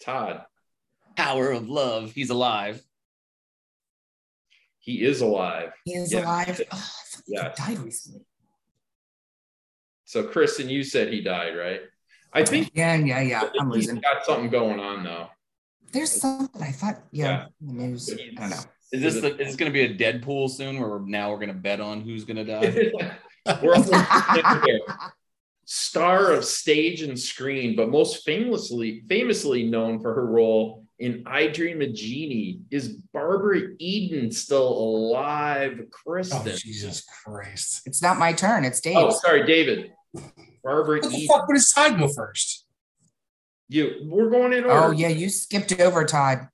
Todd, 0.00 0.44
Power 1.16 1.50
of 1.50 1.68
love. 1.68 2.12
He's 2.12 2.30
alive. 2.30 2.82
he 4.78 5.04
is 5.04 5.20
alive. 5.20 5.72
He 5.84 5.94
is 5.94 6.12
Yeah. 6.12 6.20
alive. 6.24 6.60
Oh, 6.72 6.76
I 6.76 7.22
he 7.26 7.34
Yeah. 7.34 7.54
died 7.56 7.78
recently. 7.78 8.26
So, 10.04 10.26
Kristen, 10.28 10.68
you 10.68 10.82
said 10.82 11.12
he 11.12 11.20
died, 11.22 11.56
right? 11.56 11.82
I 12.32 12.44
think 12.44 12.70
Yeah, 12.74 12.96
yeah, 12.96 13.20
yeah. 13.20 13.50
I'm 13.60 13.70
he's 13.70 13.86
losing. 13.86 14.00
got 14.00 14.24
something 14.24 14.50
going 14.50 14.80
on 14.80 15.04
though. 15.04 15.30
There's 15.92 16.10
something 16.10 16.60
I 16.62 16.72
thought. 16.72 17.02
Yeah, 17.12 17.26
Yeah. 17.26 17.46
the 17.60 17.72
news. 17.72 18.10
I 18.10 18.16
don't 18.34 18.50
know. 18.50 18.64
Is 18.92 19.00
this 19.00 19.20
the, 19.20 19.30
is 19.40 19.48
this 19.48 19.56
going 19.56 19.72
to 19.72 19.72
be 19.72 19.84
a 19.84 19.94
Deadpool 19.96 20.50
soon 20.50 20.78
where 20.78 20.88
we're, 20.88 21.06
now 21.06 21.30
we're 21.30 21.38
going 21.38 21.48
to 21.48 21.54
bet 21.54 21.80
on 21.80 22.02
who's 22.02 22.24
going 22.24 22.36
to 22.36 22.44
die? 22.44 22.92
We're 23.62 23.74
almost. 23.74 23.92
Star 25.64 26.30
of 26.32 26.44
stage 26.44 27.02
and 27.02 27.18
screen, 27.18 27.74
but 27.74 27.88
most 27.88 28.24
famously 28.24 29.02
famously 29.08 29.64
known 29.64 29.98
for 30.00 30.14
her 30.14 30.26
role 30.26 30.84
in 30.98 31.24
I 31.26 31.48
Dream 31.48 31.82
of 31.82 31.92
Jeannie. 31.94 32.60
Is 32.70 32.88
Barbara 33.12 33.70
Eden 33.78 34.30
still 34.30 34.68
alive? 34.68 35.80
Oh, 35.80 35.86
Kristen. 35.90 36.56
Jesus 36.56 37.04
Christ. 37.24 37.82
It's 37.86 38.00
not 38.02 38.18
my 38.18 38.32
turn. 38.32 38.64
It's 38.64 38.80
Dave. 38.80 38.96
Oh, 38.96 39.10
sorry, 39.10 39.44
David. 39.46 39.92
Barbara 40.62 41.00
What 41.00 41.10
the 41.10 41.16
Eden. 41.16 41.28
fuck 41.28 41.48
would 41.48 41.56
his 41.56 41.68
side 41.70 41.98
go 41.98 42.08
first? 42.08 42.66
You 43.68 44.02
we're 44.04 44.30
going 44.30 44.52
in 44.52 44.64
order. 44.64 44.88
Oh, 44.88 44.90
yeah, 44.92 45.08
you 45.08 45.30
skipped 45.30 45.80
over 45.80 46.04
Todd. 46.04 46.48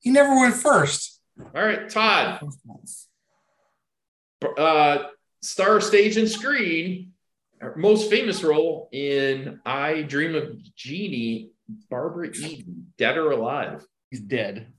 He 0.00 0.10
never 0.10 0.34
went 0.36 0.54
first. 0.54 1.13
All 1.40 1.64
right, 1.64 1.88
Todd. 1.88 2.40
Uh 4.56 5.04
star 5.42 5.80
stage 5.80 6.16
and 6.16 6.28
screen. 6.28 7.12
Most 7.76 8.10
famous 8.10 8.44
role 8.44 8.88
in 8.92 9.60
I 9.64 10.02
Dream 10.02 10.34
of 10.34 10.62
Jeannie, 10.74 11.50
Barbara 11.88 12.28
Eden, 12.28 12.92
dead 12.98 13.16
or 13.16 13.30
alive. 13.30 13.86
He's 14.10 14.20
dead. 14.20 14.72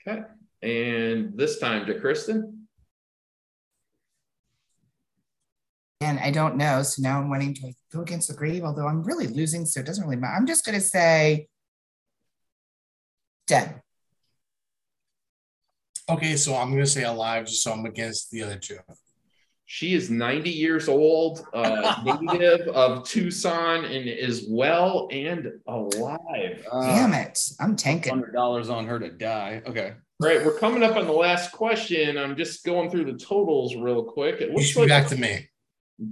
Okay. 0.00 0.22
And 0.62 1.36
this 1.36 1.58
time 1.58 1.86
to 1.86 2.00
Kristen. 2.00 2.66
And 6.00 6.18
I 6.20 6.30
don't 6.30 6.56
know. 6.56 6.82
So 6.82 7.02
now 7.02 7.20
I'm 7.20 7.28
wanting 7.28 7.54
to 7.54 7.72
go 7.92 8.00
against 8.00 8.28
the 8.28 8.34
grave, 8.34 8.64
although 8.64 8.86
I'm 8.86 9.02
really 9.02 9.26
losing. 9.26 9.66
So 9.66 9.80
it 9.80 9.86
doesn't 9.86 10.04
really 10.04 10.16
matter. 10.16 10.36
I'm 10.36 10.46
just 10.46 10.64
going 10.64 10.78
to 10.78 10.84
say 10.84 11.48
dead. 13.46 13.82
Okay, 16.08 16.36
so 16.36 16.54
I'm 16.54 16.70
gonna 16.70 16.86
say 16.86 17.04
alive 17.04 17.46
just 17.46 17.62
so 17.62 17.72
I'm 17.72 17.84
against 17.84 18.30
the 18.30 18.42
other 18.42 18.56
two. 18.56 18.78
She 19.66 19.92
is 19.92 20.08
90 20.08 20.48
years 20.48 20.88
old, 20.88 21.46
uh, 21.52 22.02
native 22.22 22.68
of 22.68 23.06
Tucson, 23.06 23.84
and 23.84 24.08
is 24.08 24.46
well 24.48 25.08
and 25.10 25.46
alive. 25.66 26.64
Damn 26.72 27.12
it. 27.12 27.38
I'm 27.60 27.76
tanking. 27.76 28.14
Hundred 28.14 28.32
dollars 28.32 28.70
on 28.70 28.86
her 28.86 28.98
to 28.98 29.10
die. 29.10 29.60
Okay. 29.66 29.92
All 30.20 30.28
right, 30.28 30.44
we're 30.44 30.58
coming 30.58 30.82
up 30.82 30.96
on 30.96 31.06
the 31.06 31.12
last 31.12 31.52
question. 31.52 32.16
I'm 32.16 32.34
just 32.34 32.64
going 32.64 32.90
through 32.90 33.04
the 33.12 33.18
totals 33.18 33.76
real 33.76 34.02
quick. 34.02 34.40
It 34.40 34.50
looks 34.50 34.68
should 34.68 34.80
like 34.80 34.88
back 34.88 35.06
to 35.08 35.16
me. 35.16 35.48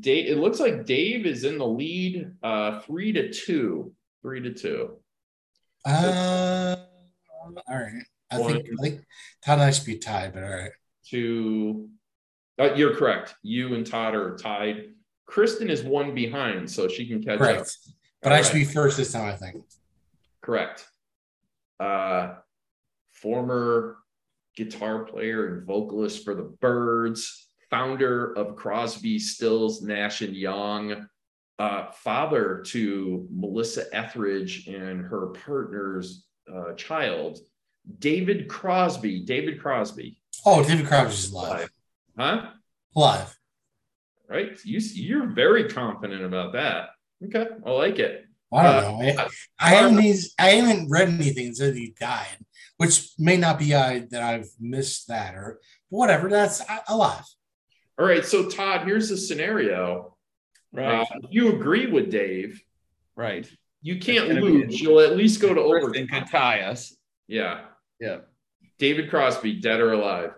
Dave, 0.00 0.30
it 0.30 0.38
looks 0.38 0.60
like 0.60 0.84
Dave 0.84 1.26
is 1.26 1.44
in 1.44 1.58
the 1.58 1.66
lead, 1.66 2.30
uh, 2.42 2.80
three 2.80 3.12
to 3.12 3.32
two. 3.32 3.92
Three 4.22 4.42
to 4.42 4.52
two. 4.52 4.98
Uh, 5.84 6.76
all 7.40 7.52
right. 7.68 8.02
I 8.36 8.40
One. 8.40 8.52
think, 8.52 8.68
I 8.78 8.82
think 8.82 9.00
Todd 9.44 9.54
and 9.54 9.62
I 9.62 9.70
should 9.70 9.86
be 9.86 9.98
tied, 9.98 10.32
but 10.34 10.44
all 10.44 10.50
right. 10.50 10.70
To 11.10 11.88
uh, 12.58 12.74
you're 12.74 12.94
correct. 12.94 13.34
You 13.42 13.74
and 13.74 13.86
Todd 13.86 14.14
are 14.14 14.36
tied. 14.36 14.92
Kristen 15.26 15.68
is 15.70 15.82
one 15.82 16.14
behind, 16.14 16.70
so 16.70 16.88
she 16.88 17.06
can 17.06 17.22
catch 17.22 17.34
up. 17.34 17.38
Correct. 17.40 17.76
But 18.22 18.32
All 18.32 18.38
I 18.38 18.42
should 18.42 18.54
right. 18.54 18.60
be 18.60 18.64
first 18.64 18.96
this 18.96 19.12
time, 19.12 19.26
I 19.26 19.36
think. 19.36 19.62
Correct. 20.40 20.86
Uh, 21.78 22.34
former 23.12 23.98
guitar 24.56 25.04
player 25.04 25.54
and 25.58 25.66
vocalist 25.66 26.24
for 26.24 26.34
the 26.34 26.54
Byrds, 26.60 27.48
founder 27.70 28.32
of 28.34 28.56
Crosby, 28.56 29.18
Stills, 29.18 29.82
Nash 29.82 30.22
and 30.22 30.34
Young, 30.34 31.08
uh, 31.58 31.90
father 31.90 32.62
to 32.68 33.26
Melissa 33.30 33.84
Etheridge 33.92 34.66
and 34.66 35.02
her 35.02 35.28
partner's 35.28 36.24
uh, 36.52 36.72
child, 36.74 37.38
David 37.98 38.48
Crosby. 38.48 39.20
David 39.24 39.60
Crosby, 39.60 40.18
Oh, 40.44 40.62
David 40.62 40.86
Crosby's 40.86 41.30
alive. 41.32 41.70
Alive. 42.18 42.42
huh? 42.42 42.50
Alive. 42.94 43.38
Right? 44.28 44.58
You 44.64 44.78
you're 44.80 45.26
very 45.26 45.68
confident 45.68 46.24
about 46.24 46.52
that. 46.54 46.90
Okay, 47.24 47.46
I 47.64 47.70
like 47.70 47.98
it. 47.98 48.24
I 48.52 48.62
don't 48.62 48.74
Uh, 48.76 48.80
know. 48.80 49.22
I, 49.22 49.28
I 49.60 49.68
haven't 49.70 49.96
these, 49.96 50.34
I 50.38 50.50
haven't 50.50 50.88
read 50.90 51.08
anything 51.08 51.52
that 51.58 51.74
he 51.74 51.94
died, 51.98 52.38
which 52.76 53.08
may 53.18 53.36
not 53.36 53.58
be 53.58 53.74
I 53.74 54.00
that 54.10 54.22
I've 54.22 54.48
missed 54.60 55.08
that 55.08 55.34
or 55.34 55.60
whatever. 55.88 56.28
That's 56.28 56.60
I, 56.68 56.80
alive. 56.88 57.24
All 57.98 58.06
right, 58.06 58.24
so 58.24 58.48
Todd, 58.48 58.86
here's 58.86 59.08
the 59.08 59.16
scenario. 59.16 60.16
Right. 60.72 61.00
Uh, 61.00 61.18
you 61.30 61.54
agree 61.56 61.86
with 61.86 62.10
Dave. 62.10 62.62
right. 63.16 63.50
You 63.82 63.98
can't 64.00 64.28
lose. 64.30 64.80
You'll 64.80 64.98
at 65.00 65.16
least 65.16 65.40
go 65.40 65.54
to 65.54 65.62
Kristen 65.62 66.02
overtime. 66.02 66.22
could 66.24 66.30
tie 66.30 66.60
us. 66.62 66.96
Yeah. 67.28 67.60
Yeah. 68.00 68.18
David 68.78 69.10
Crosby, 69.10 69.60
dead 69.60 69.80
or 69.80 69.92
alive? 69.92 70.32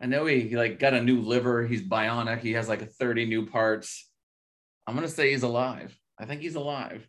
I 0.00 0.06
know 0.06 0.26
he, 0.26 0.40
he 0.40 0.56
like 0.56 0.78
got 0.78 0.94
a 0.94 1.02
new 1.02 1.20
liver. 1.20 1.66
He's 1.66 1.82
bionic. 1.82 2.40
He 2.40 2.52
has 2.52 2.68
like 2.68 2.90
30 2.90 3.26
new 3.26 3.46
parts. 3.46 4.08
I'm 4.86 4.94
gonna 4.94 5.08
say 5.08 5.30
he's 5.30 5.42
alive. 5.42 5.96
I 6.18 6.24
think 6.24 6.40
he's 6.40 6.54
alive. 6.54 7.06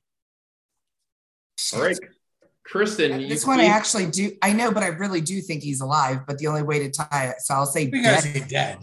All 1.74 1.82
right. 1.82 1.98
Kristen, 2.64 3.20
you 3.20 3.28
This 3.28 3.46
one 3.46 3.60
I 3.60 3.66
actually 3.66 4.06
do. 4.08 4.32
I 4.42 4.54
know, 4.54 4.72
but 4.72 4.84
I 4.84 4.88
really 4.88 5.22
do 5.22 5.42
think 5.42 5.64
he's 5.64 5.82
alive. 5.82 6.22
But 6.28 6.38
the 6.38 6.48
only 6.48 6.64
way 6.64 6.80
to 6.80 6.92
tie 6.92 7.28
it, 7.28 7.42
so 7.42 7.56
I'll 7.56 7.66
say 7.66 7.90
dead. 7.90 8.22
say 8.22 8.46
dead. 8.48 8.80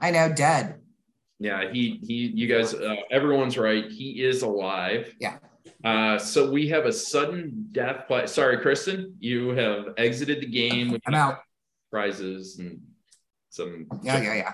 I 0.00 0.10
know, 0.10 0.32
dead. 0.32 0.80
Yeah, 1.38 1.70
he 1.70 2.00
he. 2.02 2.32
You 2.34 2.46
guys, 2.46 2.74
uh, 2.74 2.96
everyone's 3.10 3.58
right. 3.58 3.90
He 3.90 4.24
is 4.24 4.42
alive. 4.42 5.14
Yeah. 5.20 5.38
Uh, 5.84 6.18
so 6.18 6.50
we 6.50 6.68
have 6.68 6.86
a 6.86 6.92
sudden 6.92 7.68
death 7.72 8.06
play. 8.06 8.26
Sorry, 8.26 8.58
Kristen, 8.58 9.14
you 9.20 9.50
have 9.50 9.94
exited 9.96 10.40
the 10.40 10.46
game 10.46 10.90
with 10.90 11.02
I'm 11.06 11.14
out. 11.14 11.38
prizes 11.90 12.58
and 12.58 12.80
some 13.50 13.86
Yeah, 14.02 14.20
yeah, 14.20 14.34
yeah. 14.34 14.52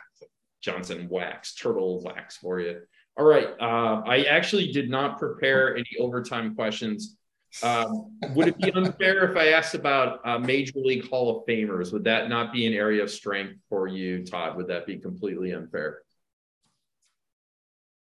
Johnson 0.61 1.09
wax, 1.11 1.55
turtle 1.55 2.03
wax 2.03 2.37
for 2.39 2.61
you. 2.61 2.81
All 3.17 3.25
right. 3.25 3.49
Uh, 3.61 4.03
I 4.07 4.23
actually 4.25 4.73
did 4.73 4.91
not 4.91 5.19
prepare 5.19 5.77
any 5.77 5.91
overtime 6.01 6.55
questions. 6.55 7.17
Um, 7.63 8.19
would 8.35 8.49
it 8.49 8.59
be 8.59 8.73
unfair 8.73 9.31
if 9.31 9.37
I 9.37 9.49
asked 9.49 9.75
about 9.75 10.19
uh, 10.27 10.39
Major 10.39 10.81
League 10.81 11.09
Hall 11.09 11.39
of 11.39 11.47
Famers? 11.47 11.93
Would 11.93 12.03
that 12.05 12.29
not 12.29 12.53
be 12.53 12.67
an 12.67 12.73
area 12.73 13.03
of 13.03 13.11
strength 13.11 13.61
for 13.69 13.87
you, 13.87 14.25
Todd? 14.25 14.57
Would 14.57 14.67
that 14.69 14.87
be 14.87 14.97
completely 14.99 15.53
unfair? 15.53 16.01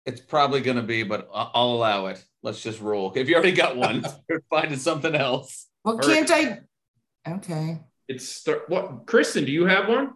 It's 0.06 0.20
probably 0.20 0.62
going 0.62 0.78
to 0.78 0.84
be, 0.84 1.04
but 1.04 1.30
I- 1.34 1.52
I'll 1.54 1.72
allow 1.72 2.08
it. 2.08 2.24
Let's 2.42 2.62
just 2.62 2.80
roll. 2.80 3.12
If 3.16 3.28
you 3.28 3.36
already 3.36 3.52
got 3.52 3.76
one, 3.76 4.06
we're 4.30 4.44
finding 4.50 4.80
something 4.80 5.14
else. 5.14 5.68
Well, 5.84 5.96
All 5.96 6.08
right. 6.08 6.28
can't 6.28 6.64
I? 7.28 7.32
Okay. 7.36 7.80
It's 8.08 8.28
start, 8.28 8.70
what? 8.70 9.06
Kristen, 9.06 9.46
do 9.46 9.52
you 9.52 9.66
have 9.66 9.88
one? 9.88 10.14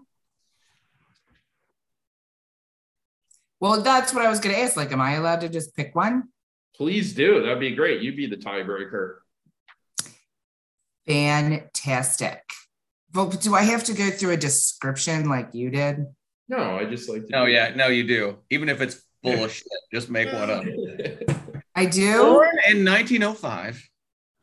Well, 3.60 3.82
that's 3.82 4.14
what 4.14 4.26
I 4.26 4.30
was 4.30 4.40
going 4.40 4.56
to 4.56 4.62
ask. 4.62 4.76
Like, 4.76 4.92
am 4.92 5.02
I 5.02 5.14
allowed 5.14 5.42
to 5.42 5.50
just 5.50 5.76
pick 5.76 5.96
one? 5.96 6.30
Please 6.76 7.14
do. 7.14 7.42
That'd 7.42 7.60
be 7.60 7.76
great. 7.76 8.02
You'd 8.02 8.18
be 8.18 8.26
the 8.26 8.38
tiebreaker. 8.38 9.18
Fantastic. 11.08 12.42
But 13.12 13.42
do 13.42 13.54
I 13.54 13.62
have 13.64 13.84
to 13.86 13.94
go 13.94 14.10
through 14.10 14.32
a 14.32 14.38
description 14.38 15.30
like 15.30 15.54
you 15.54 15.70
did? 15.70 16.08
No, 16.50 16.78
I 16.78 16.86
just 16.86 17.10
like 17.10 17.26
to. 17.28 17.32
No, 17.32 17.46
do 17.46 17.52
yeah, 17.52 17.74
no, 17.76 17.88
you 17.88 18.06
do. 18.06 18.38
Even 18.50 18.70
if 18.70 18.82
it's 18.82 19.02
full 19.22 19.44
of 19.44 19.52
shit, 19.52 19.68
just 19.94 20.10
make 20.10 20.34
one 20.34 20.50
up. 20.50 20.64
that. 21.76 21.82
I 21.82 21.86
do. 21.86 22.18
Born 22.22 22.50
in 22.70 22.86
1905, 22.86 23.90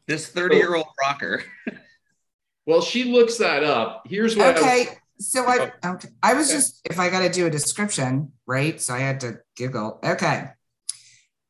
this 0.07 0.29
30 0.29 0.57
year 0.57 0.75
old 0.75 0.87
rocker. 1.01 1.43
well, 2.67 2.81
she 2.81 3.05
looks 3.05 3.39
that 3.39 3.65
up. 3.65 4.05
Here's 4.09 4.37
what. 4.37 4.47
I 4.47 4.53
was- 4.53 4.63
Okay. 4.63 4.89
So 5.21 5.45
I 5.45 5.71
oh. 5.85 5.91
okay. 5.93 6.09
I 6.23 6.33
was 6.33 6.51
just 6.51 6.81
if 6.87 6.99
I 6.99 7.11
got 7.11 7.21
to 7.21 7.29
do 7.29 7.45
a 7.45 7.51
description, 7.51 8.33
right? 8.47 8.81
So 8.81 8.95
I 8.95 9.01
had 9.01 9.21
to 9.21 9.41
giggle. 9.55 10.01
Okay. 10.03 10.49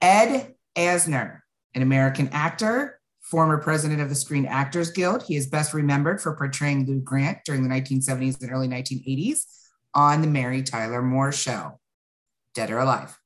Ed 0.01 0.55
Asner, 0.77 1.41
an 1.75 1.83
American 1.83 2.29
actor, 2.33 3.01
former 3.21 3.59
president 3.59 4.01
of 4.01 4.09
the 4.09 4.17
Screen 4.17 4.45
Actors 4.45 4.91
Guild. 4.91 5.23
He 5.23 5.37
is 5.37 5.47
best 5.47 5.73
remembered 5.73 6.21
for 6.21 6.35
portraying 6.35 6.85
Lou 6.85 7.01
Grant 7.01 7.39
during 7.45 7.63
the 7.63 7.69
1970s 7.69 8.43
and 8.43 8.51
early 8.51 8.67
1980s 8.67 9.45
on 9.95 10.21
the 10.21 10.27
Mary 10.27 10.65
Tyler 10.65 11.01
Moore 11.01 11.31
Show. 11.31 11.79
Dead 12.55 12.73
or 12.73 12.79
alive? 12.81 13.20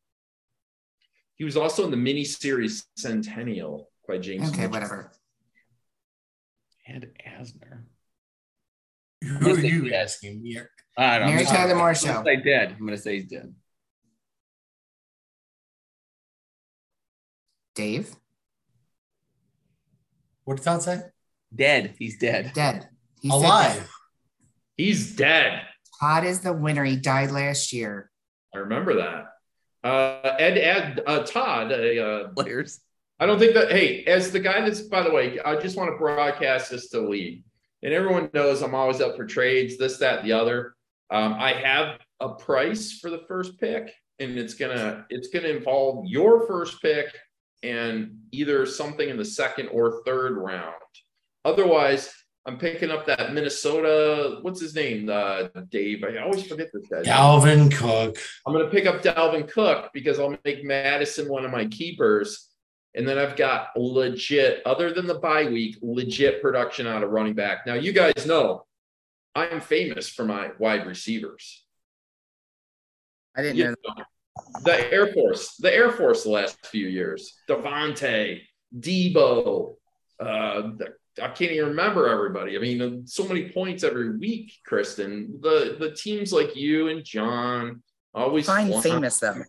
He 1.37 1.45
was 1.45 1.57
also 1.57 1.85
in 1.85 1.91
the 1.91 1.97
miniseries 1.97 2.85
Centennial 2.97 3.91
by 4.07 4.19
James. 4.19 4.49
Okay, 4.51 4.63
Mitchell. 4.63 4.71
whatever. 4.73 5.13
Ed 6.87 7.13
Asner. 7.27 7.85
Who 9.23 9.55
are 9.55 9.59
you 9.59 9.95
asking 9.95 10.43
me? 10.43 10.59
I 10.99 11.19
don't 11.19 11.29
know. 11.29 11.33
Mary 11.35 11.47
I'm 11.47 11.55
Tyler 11.55 11.75
Moore 11.75 11.87
gonna 11.87 11.95
Show. 11.95 12.23
say 12.25 12.37
dead. 12.37 12.73
I'm 12.73 12.79
going 12.87 12.91
to 12.91 12.99
say 12.99 13.15
he's 13.21 13.25
dead. 13.31 13.55
Dave, 17.75 18.15
What 20.45 20.59
did 20.59 20.63
Todd 20.65 20.83
say? 20.83 21.01
Dead. 21.53 21.95
He's 21.99 22.19
dead. 22.19 22.53
dead. 22.55 22.89
He 23.21 23.29
said 23.31 23.41
dead. 23.41 23.45
Alive. 23.47 23.91
He's 24.77 25.17
dead. 25.17 25.63
Todd 26.01 26.25
is 26.25 26.41
the 26.41 26.53
winner. 26.53 26.85
He 26.85 26.97
died 26.97 27.31
last 27.33 27.73
year. 27.73 28.11
I 28.55 28.59
remember 28.59 28.97
that. 28.97 29.25
Uh, 29.85 30.35
Ed, 30.39 30.57
Ed, 30.57 31.03
uh, 31.07 31.23
Todd. 31.25 31.71
Uh, 31.71 32.29
Players. 32.29 32.81
I 33.21 33.27
don't 33.27 33.39
think 33.39 33.55
that. 33.55 33.71
Hey, 33.71 34.03
as 34.05 34.33
the 34.33 34.41
guy 34.41 34.61
that's, 34.63 34.81
by 34.81 35.03
the 35.03 35.11
way, 35.11 35.39
I 35.41 35.57
just 35.57 35.77
want 35.77 35.93
to 35.93 35.99
broadcast 35.99 36.71
this 36.71 36.89
to 36.91 37.01
the 37.01 37.09
league, 37.09 37.45
and 37.83 37.93
everyone 37.93 38.31
knows 38.33 38.63
I'm 38.63 38.75
always 38.75 39.01
up 39.01 39.17
for 39.17 39.27
trades, 39.27 39.77
this, 39.77 39.99
that, 39.99 40.25
the 40.25 40.33
other. 40.33 40.75
Um, 41.11 41.35
I 41.35 41.53
have 41.53 41.99
a 42.21 42.31
price 42.31 42.99
for 42.99 43.11
the 43.11 43.23
first 43.29 43.61
pick, 43.61 43.93
and 44.19 44.39
it's 44.39 44.55
gonna 44.55 45.07
it's 45.11 45.29
gonna 45.29 45.49
involve 45.49 46.07
your 46.07 46.47
first 46.47 46.81
pick 46.81 47.15
and 47.63 48.19
either 48.33 48.67
something 48.67 49.09
in 49.09 49.17
the 49.17 49.25
second 49.25 49.69
or 49.69 50.03
third 50.05 50.37
round. 50.37 50.75
Otherwise, 51.45 52.13
I'm 52.47 52.59
picking 52.59 52.91
up 52.91 53.07
that 53.07 53.33
Minnesota. 53.33 54.39
What's 54.43 54.61
his 54.61 54.75
name? 54.75 55.09
Uh, 55.09 55.45
Dave. 55.71 56.05
I 56.05 56.19
always 56.19 56.47
forget 56.47 56.69
this 56.75 56.87
guy. 56.89 57.03
Dalvin 57.03 57.73
Cook. 57.73 58.19
I'm 58.47 58.53
going 58.53 58.65
to 58.65 58.71
pick 58.71 58.87
up 58.87 59.03
Dalvin 59.03 59.51
Cook 59.51 59.91
because 59.95 60.19
I'll 60.21 60.37
make 60.45 60.63
Madison 60.63 61.29
one 61.29 61.45
of 61.47 61.51
my 61.51 61.65
keepers. 61.67 62.51
And 62.95 63.09
then 63.09 63.19
I've 63.19 63.35
got 63.37 63.69
legit, 63.77 64.63
other 64.67 64.93
than 64.93 65.07
the 65.07 65.15
bye 65.19 65.47
week, 65.47 65.79
legit 65.83 66.41
production 66.43 66.87
out 66.87 67.03
of 67.03 67.11
running 67.11 67.35
back. 67.35 67.67
Now, 67.67 67.75
you 67.75 67.93
guys 67.93 68.25
know 68.27 68.67
I'm 69.35 69.61
famous 69.61 70.09
for 70.09 70.25
my 70.25 70.51
wide 70.59 70.87
receivers. 70.87 71.65
I 73.37 73.43
didn't 73.43 73.57
You 73.57 73.65
know. 73.65 73.75
know, 73.97 74.05
the 74.65 74.93
Air 74.93 75.13
Force, 75.13 75.57
the 75.57 75.75
Air 75.75 75.91
Force 75.91 76.23
the 76.23 76.31
last 76.31 76.65
few 76.67 76.87
years, 76.87 77.35
Davante, 77.49 78.43
Deebo, 78.79 79.75
uh, 80.21 80.61
the- 80.77 80.95
I 81.23 81.29
can't 81.29 81.53
even 81.53 81.69
remember 81.71 82.09
everybody. 82.09 82.57
I 82.57 82.61
mean, 82.61 83.07
so 83.07 83.27
many 83.29 83.49
points 83.51 83.85
every 83.85 84.17
week, 84.17 84.53
Kristen. 84.67 85.39
The 85.41 85.77
the 85.79 85.93
teams 85.93 86.33
like 86.33 86.57
you 86.57 86.89
and 86.89 87.05
John 87.05 87.83
always 88.15 88.47
Fine, 88.47 88.83
famous 88.83 89.19
though. 89.21 89.43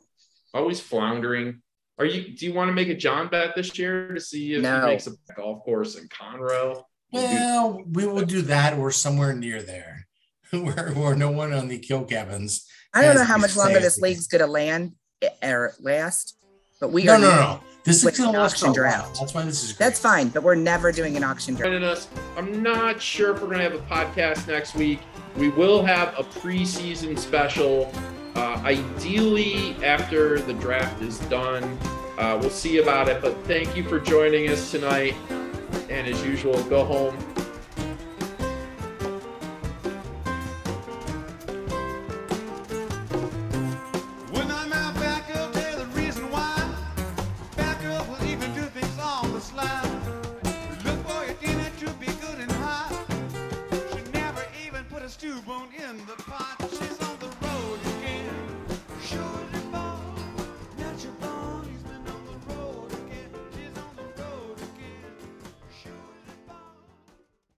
always 0.53 0.79
floundering. 0.79 1.61
Are 1.97 2.05
you? 2.05 2.35
Do 2.35 2.45
you 2.45 2.53
want 2.53 2.69
to 2.69 2.73
make 2.73 2.89
a 2.89 2.95
John 2.95 3.29
bet 3.29 3.55
this 3.55 3.77
year 3.79 4.13
to 4.13 4.19
see 4.21 4.53
if 4.53 4.61
No. 4.61 4.81
he 4.81 4.85
makes 4.87 5.07
a 5.07 5.11
golf 5.35 5.63
course 5.63 5.95
in 5.95 6.07
Conroe? 6.09 6.83
Well, 7.11 7.81
we 7.91 8.05
will 8.05 8.25
do 8.25 8.41
that 8.43 8.77
or 8.77 8.91
somewhere 8.91 9.33
near 9.33 9.61
there, 9.61 10.07
where, 10.51 10.91
where 10.93 11.15
no 11.15 11.31
one 11.31 11.53
on 11.53 11.67
the 11.69 11.79
kill 11.79 12.03
cabins. 12.03 12.67
I 12.93 13.03
don't 13.03 13.15
know 13.15 13.23
how 13.23 13.37
much 13.37 13.55
longer 13.55 13.79
this 13.79 13.97
league's 13.99 14.27
gonna 14.27 14.47
land 14.47 14.93
eh, 15.21 15.29
or 15.41 15.73
last, 15.79 16.37
but 16.79 16.91
we 16.91 17.03
No, 17.03 17.13
are 17.13 17.19
no, 17.19 17.29
no. 17.29 17.59
This 17.83 17.97
is 17.97 18.05
with 18.05 18.19
an 18.19 18.25
to 18.25 18.31
last 18.31 18.33
for 18.33 18.39
a 18.39 18.43
auction 18.45 18.67
while. 18.67 18.73
draft. 18.73 19.19
That's 19.19 19.33
why 19.33 19.43
this 19.43 19.63
is 19.63 19.73
great. 19.73 19.85
That's 19.85 19.99
fine, 19.99 20.29
but 20.29 20.41
we're 20.43 20.55
never 20.55 20.91
doing 20.91 21.15
an 21.17 21.23
auction 21.23 21.53
draft. 21.53 21.71
joining 21.71 21.83
us. 21.87 22.07
I'm 22.35 22.63
not 22.63 22.99
sure 23.01 23.35
if 23.35 23.41
we're 23.41 23.47
going 23.47 23.59
to 23.59 23.63
have 23.69 23.73
a 23.75 23.85
podcast 23.85 24.47
next 24.47 24.73
week. 24.75 24.99
We 25.37 25.49
will 25.49 25.83
have 25.85 26.17
a 26.17 26.23
preseason 26.23 27.17
special, 27.19 27.91
uh, 28.35 28.59
ideally 28.65 29.75
after 29.83 30.39
the 30.39 30.53
draft 30.53 31.01
is 31.03 31.19
done. 31.19 31.77
Uh, 32.17 32.37
we'll 32.41 32.49
see 32.49 32.77
about 32.79 33.07
it. 33.07 33.21
But 33.21 33.37
thank 33.45 33.75
you 33.75 33.83
for 33.83 33.99
joining 33.99 34.49
us 34.49 34.71
tonight. 34.71 35.13
And 35.89 36.07
as 36.07 36.23
usual, 36.25 36.61
go 36.63 36.83
home. 36.85 37.15